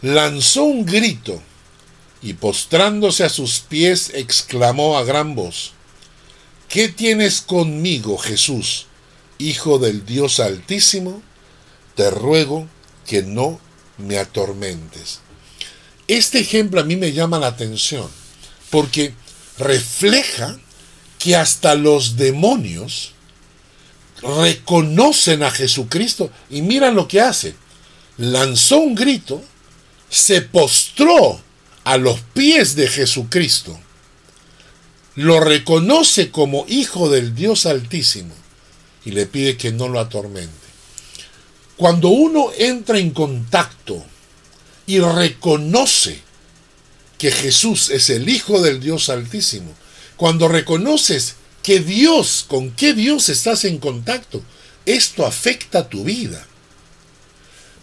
lanzó 0.00 0.64
un 0.64 0.84
grito 0.84 1.42
y 2.22 2.34
postrándose 2.34 3.24
a 3.24 3.28
sus 3.28 3.60
pies 3.60 4.12
exclamó 4.14 4.96
a 4.96 5.04
gran 5.04 5.34
voz, 5.34 5.72
¿Qué 6.68 6.88
tienes 6.88 7.42
conmigo, 7.42 8.16
Jesús, 8.16 8.86
Hijo 9.38 9.78
del 9.78 10.06
Dios 10.06 10.40
Altísimo? 10.40 11.22
Te 11.96 12.10
ruego 12.10 12.66
que 13.06 13.22
no 13.22 13.60
me 13.98 14.18
atormentes. 14.18 15.20
Este 16.12 16.40
ejemplo 16.40 16.78
a 16.78 16.84
mí 16.84 16.96
me 16.96 17.12
llama 17.12 17.38
la 17.38 17.46
atención 17.46 18.06
porque 18.68 19.14
refleja 19.56 20.58
que 21.18 21.36
hasta 21.36 21.74
los 21.74 22.16
demonios 22.16 23.14
reconocen 24.20 25.42
a 25.42 25.50
Jesucristo 25.50 26.30
y 26.50 26.60
miran 26.60 26.96
lo 26.96 27.08
que 27.08 27.22
hace. 27.22 27.54
Lanzó 28.18 28.80
un 28.80 28.94
grito, 28.94 29.42
se 30.10 30.42
postró 30.42 31.40
a 31.82 31.96
los 31.96 32.20
pies 32.34 32.76
de 32.76 32.88
Jesucristo, 32.88 33.80
lo 35.14 35.40
reconoce 35.40 36.30
como 36.30 36.66
hijo 36.68 37.08
del 37.08 37.34
Dios 37.34 37.64
Altísimo 37.64 38.34
y 39.06 39.12
le 39.12 39.24
pide 39.24 39.56
que 39.56 39.72
no 39.72 39.88
lo 39.88 39.98
atormente. 39.98 40.52
Cuando 41.78 42.08
uno 42.08 42.50
entra 42.58 42.98
en 42.98 43.12
contacto 43.12 44.04
y 44.92 45.00
reconoce 45.00 46.20
que 47.16 47.30
Jesús 47.30 47.88
es 47.88 48.10
el 48.10 48.28
Hijo 48.28 48.60
del 48.60 48.78
Dios 48.78 49.08
Altísimo, 49.08 49.72
cuando 50.16 50.48
reconoces 50.48 51.36
que 51.62 51.80
Dios, 51.80 52.44
con 52.46 52.72
qué 52.72 52.92
Dios 52.92 53.30
estás 53.30 53.64
en 53.64 53.78
contacto, 53.78 54.42
esto 54.84 55.24
afecta 55.24 55.88
tu 55.88 56.04
vida. 56.04 56.46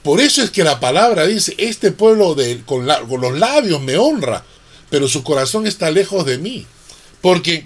Por 0.04 0.22
eso 0.22 0.44
es 0.44 0.52
que 0.52 0.64
la 0.64 0.80
palabra 0.80 1.26
dice, 1.26 1.56
este 1.58 1.92
pueblo 1.92 2.36
de, 2.36 2.62
con, 2.64 2.86
con 3.08 3.22
los 3.22 3.40
labios 3.40 3.82
me 3.82 3.98
honra, 3.98 4.46
pero 4.92 5.08
su 5.08 5.24
corazón 5.24 5.66
está 5.66 5.90
lejos 5.90 6.28
de 6.28 6.38
mí. 6.38 6.68
Porque 7.22 7.66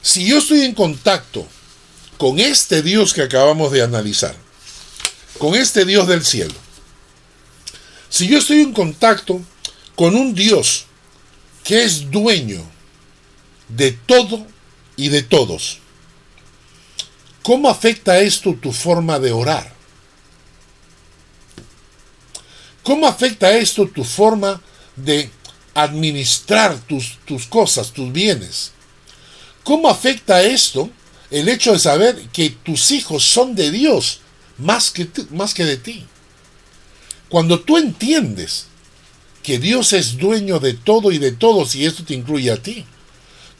si 0.00 0.24
yo 0.24 0.38
estoy 0.38 0.62
en 0.62 0.72
contacto 0.72 1.46
con 2.16 2.40
este 2.40 2.80
Dios 2.80 3.12
que 3.12 3.20
acabamos 3.20 3.72
de 3.72 3.82
analizar, 3.82 4.34
con 5.38 5.54
este 5.54 5.84
Dios 5.84 6.08
del 6.08 6.24
cielo, 6.24 6.54
si 8.10 8.28
yo 8.28 8.38
estoy 8.38 8.60
en 8.60 8.74
contacto 8.74 9.40
con 9.94 10.14
un 10.14 10.34
Dios 10.34 10.84
que 11.64 11.84
es 11.84 12.10
dueño 12.10 12.62
de 13.68 13.92
todo 13.92 14.46
y 14.96 15.08
de 15.08 15.22
todos. 15.22 15.78
¿Cómo 17.42 17.70
afecta 17.70 18.18
esto 18.18 18.54
tu 18.54 18.72
forma 18.72 19.18
de 19.18 19.32
orar? 19.32 19.72
¿Cómo 22.82 23.06
afecta 23.06 23.52
esto 23.52 23.86
tu 23.88 24.04
forma 24.04 24.60
de 24.96 25.30
administrar 25.74 26.78
tus, 26.80 27.18
tus 27.24 27.46
cosas, 27.46 27.92
tus 27.92 28.12
bienes? 28.12 28.72
¿Cómo 29.62 29.88
afecta 29.88 30.42
esto 30.42 30.90
el 31.30 31.48
hecho 31.48 31.72
de 31.72 31.78
saber 31.78 32.28
que 32.32 32.50
tus 32.50 32.90
hijos 32.90 33.24
son 33.24 33.54
de 33.54 33.70
Dios 33.70 34.20
más 34.58 34.90
que, 34.90 35.08
más 35.30 35.54
que 35.54 35.64
de 35.64 35.76
ti? 35.76 36.06
Cuando 37.30 37.60
tú 37.60 37.78
entiendes 37.78 38.66
que 39.42 39.58
Dios 39.58 39.92
es 39.92 40.18
dueño 40.18 40.58
de 40.58 40.74
todo 40.74 41.12
y 41.12 41.18
de 41.18 41.32
todos 41.32 41.74
y 41.76 41.86
esto 41.86 42.04
te 42.04 42.12
incluye 42.12 42.50
a 42.50 42.60
ti, 42.60 42.84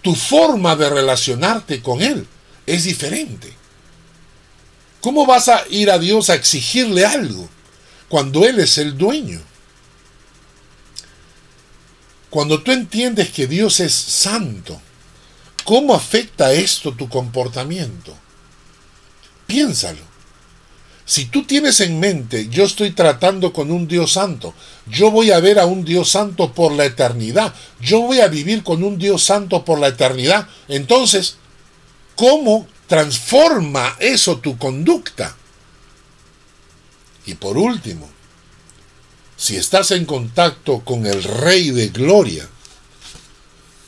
tu 0.02 0.14
forma 0.14 0.74
de 0.76 0.90
relacionarte 0.90 1.80
con 1.80 2.02
Él 2.02 2.26
es 2.66 2.84
diferente. 2.84 3.54
¿Cómo 5.00 5.24
vas 5.24 5.48
a 5.48 5.64
ir 5.70 5.90
a 5.90 5.98
Dios 5.98 6.30
a 6.30 6.34
exigirle 6.34 7.06
algo 7.06 7.48
cuando 8.08 8.44
Él 8.44 8.58
es 8.58 8.76
el 8.76 8.98
dueño? 8.98 9.40
Cuando 12.28 12.62
tú 12.62 12.72
entiendes 12.72 13.30
que 13.30 13.46
Dios 13.46 13.78
es 13.78 13.94
santo, 13.94 14.80
¿cómo 15.64 15.94
afecta 15.94 16.52
esto 16.52 16.92
tu 16.92 17.08
comportamiento? 17.08 18.16
Piénsalo. 19.46 20.09
Si 21.11 21.24
tú 21.24 21.42
tienes 21.42 21.80
en 21.80 21.98
mente, 21.98 22.48
yo 22.50 22.62
estoy 22.62 22.92
tratando 22.92 23.52
con 23.52 23.72
un 23.72 23.88
Dios 23.88 24.12
santo, 24.12 24.54
yo 24.86 25.11
voy 25.11 25.32
a 25.32 25.40
ver 25.40 25.58
a 25.58 25.66
un 25.66 25.84
Dios 25.84 26.08
santo 26.08 26.52
por 26.52 26.70
la 26.70 26.84
eternidad, 26.84 27.52
yo 27.80 28.02
voy 28.02 28.20
a 28.20 28.28
vivir 28.28 28.62
con 28.62 28.84
un 28.84 28.96
Dios 28.96 29.24
santo 29.24 29.64
por 29.64 29.80
la 29.80 29.88
eternidad, 29.88 30.46
entonces, 30.68 31.34
¿cómo 32.14 32.68
transforma 32.86 33.96
eso 33.98 34.38
tu 34.38 34.56
conducta? 34.56 35.34
Y 37.26 37.34
por 37.34 37.58
último, 37.58 38.08
si 39.36 39.56
estás 39.56 39.90
en 39.90 40.04
contacto 40.04 40.84
con 40.84 41.06
el 41.06 41.24
Rey 41.24 41.72
de 41.72 41.88
Gloria, 41.88 42.48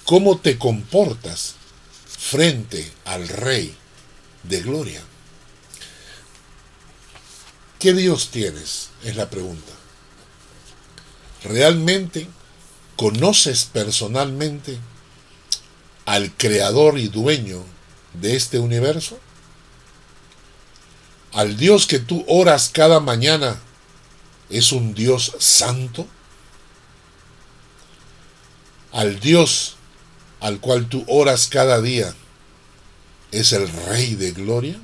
¿cómo 0.06 0.38
te 0.38 0.58
comportas 0.58 1.54
frente 2.04 2.90
al 3.04 3.28
Rey 3.28 3.72
de 4.42 4.60
Gloria? 4.60 5.02
¿Qué 7.82 7.94
Dios 7.94 8.28
tienes? 8.28 8.90
Es 9.02 9.16
la 9.16 9.28
pregunta. 9.28 9.72
¿Realmente 11.42 12.28
conoces 12.94 13.64
personalmente 13.64 14.78
al 16.04 16.30
creador 16.36 16.96
y 16.96 17.08
dueño 17.08 17.64
de 18.14 18.36
este 18.36 18.60
universo? 18.60 19.18
¿Al 21.32 21.56
Dios 21.56 21.88
que 21.88 21.98
tú 21.98 22.24
oras 22.28 22.70
cada 22.72 23.00
mañana 23.00 23.60
es 24.48 24.70
un 24.70 24.94
Dios 24.94 25.34
santo? 25.40 26.06
¿Al 28.92 29.18
Dios 29.18 29.74
al 30.38 30.60
cual 30.60 30.88
tú 30.88 31.04
oras 31.08 31.48
cada 31.48 31.80
día 31.80 32.14
es 33.32 33.52
el 33.52 33.68
Rey 33.68 34.14
de 34.14 34.30
Gloria? 34.30 34.80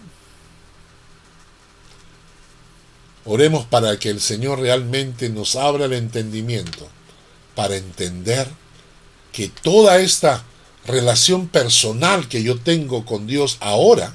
Oremos 3.31 3.67
para 3.67 3.99
que 3.99 4.09
el 4.09 4.23
Señor 4.23 4.59
realmente 4.61 5.29
nos 5.29 5.55
abra 5.55 5.85
el 5.85 5.93
entendimiento, 5.93 6.89
para 7.55 7.77
entender 7.77 8.49
que 9.33 9.51
toda 9.51 9.99
esta 9.99 10.45
relación 10.87 11.47
personal 11.47 12.27
que 12.27 12.43
yo 12.43 12.59
tengo 12.59 13.05
con 13.05 13.27
Dios 13.27 13.59
ahora 13.61 14.15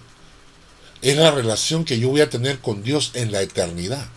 es 1.04 1.16
la 1.16 1.30
relación 1.30 1.86
que 1.86 2.00
yo 2.00 2.10
voy 2.10 2.22
a 2.22 2.32
tener 2.32 2.58
con 2.58 2.82
Dios 2.82 3.12
en 3.14 3.32
la 3.32 3.44
eternidad. 3.44 4.08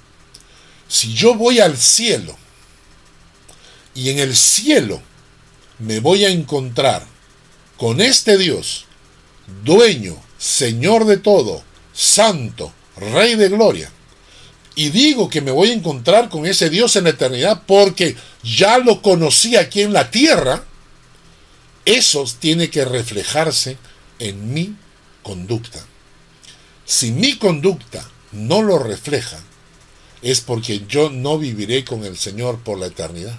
Si 0.88 1.12
yo 1.12 1.34
voy 1.34 1.60
al 1.60 1.76
cielo 1.76 2.34
y 3.94 4.08
en 4.08 4.18
el 4.18 4.34
cielo 4.34 5.02
me 5.78 6.00
voy 6.00 6.24
a 6.24 6.30
encontrar 6.30 7.04
con 7.76 8.00
este 8.00 8.38
Dios, 8.38 8.86
dueño, 9.62 10.16
Señor 10.38 11.04
de 11.04 11.18
todo, 11.18 11.62
santo, 11.92 12.72
Rey 12.96 13.34
de 13.34 13.50
gloria, 13.50 13.92
y 14.76 14.90
digo 14.90 15.28
que 15.30 15.40
me 15.40 15.50
voy 15.50 15.70
a 15.70 15.74
encontrar 15.74 16.28
con 16.28 16.46
ese 16.46 16.70
Dios 16.70 16.94
en 16.96 17.04
la 17.04 17.10
eternidad 17.10 17.62
porque 17.66 18.14
ya 18.44 18.78
lo 18.78 19.00
conocí 19.02 19.56
aquí 19.56 19.80
en 19.80 19.94
la 19.94 20.10
tierra, 20.10 20.62
eso 21.86 22.24
tiene 22.38 22.68
que 22.68 22.84
reflejarse 22.84 23.78
en 24.18 24.52
mi 24.52 24.76
conducta. 25.22 25.84
Si 26.84 27.10
mi 27.10 27.36
conducta 27.36 28.08
no 28.32 28.62
lo 28.62 28.78
refleja, 28.78 29.38
es 30.20 30.42
porque 30.42 30.84
yo 30.86 31.08
no 31.10 31.38
viviré 31.38 31.84
con 31.84 32.04
el 32.04 32.18
Señor 32.18 32.60
por 32.60 32.78
la 32.78 32.86
eternidad, 32.86 33.38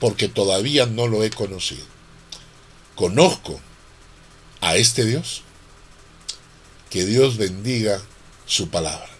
porque 0.00 0.28
todavía 0.28 0.86
no 0.86 1.06
lo 1.06 1.22
he 1.22 1.30
conocido. 1.30 1.84
Conozco 2.94 3.60
a 4.62 4.76
este 4.76 5.04
Dios. 5.04 5.42
Que 6.88 7.04
Dios 7.04 7.36
bendiga 7.36 8.02
su 8.46 8.68
palabra. 8.68 9.11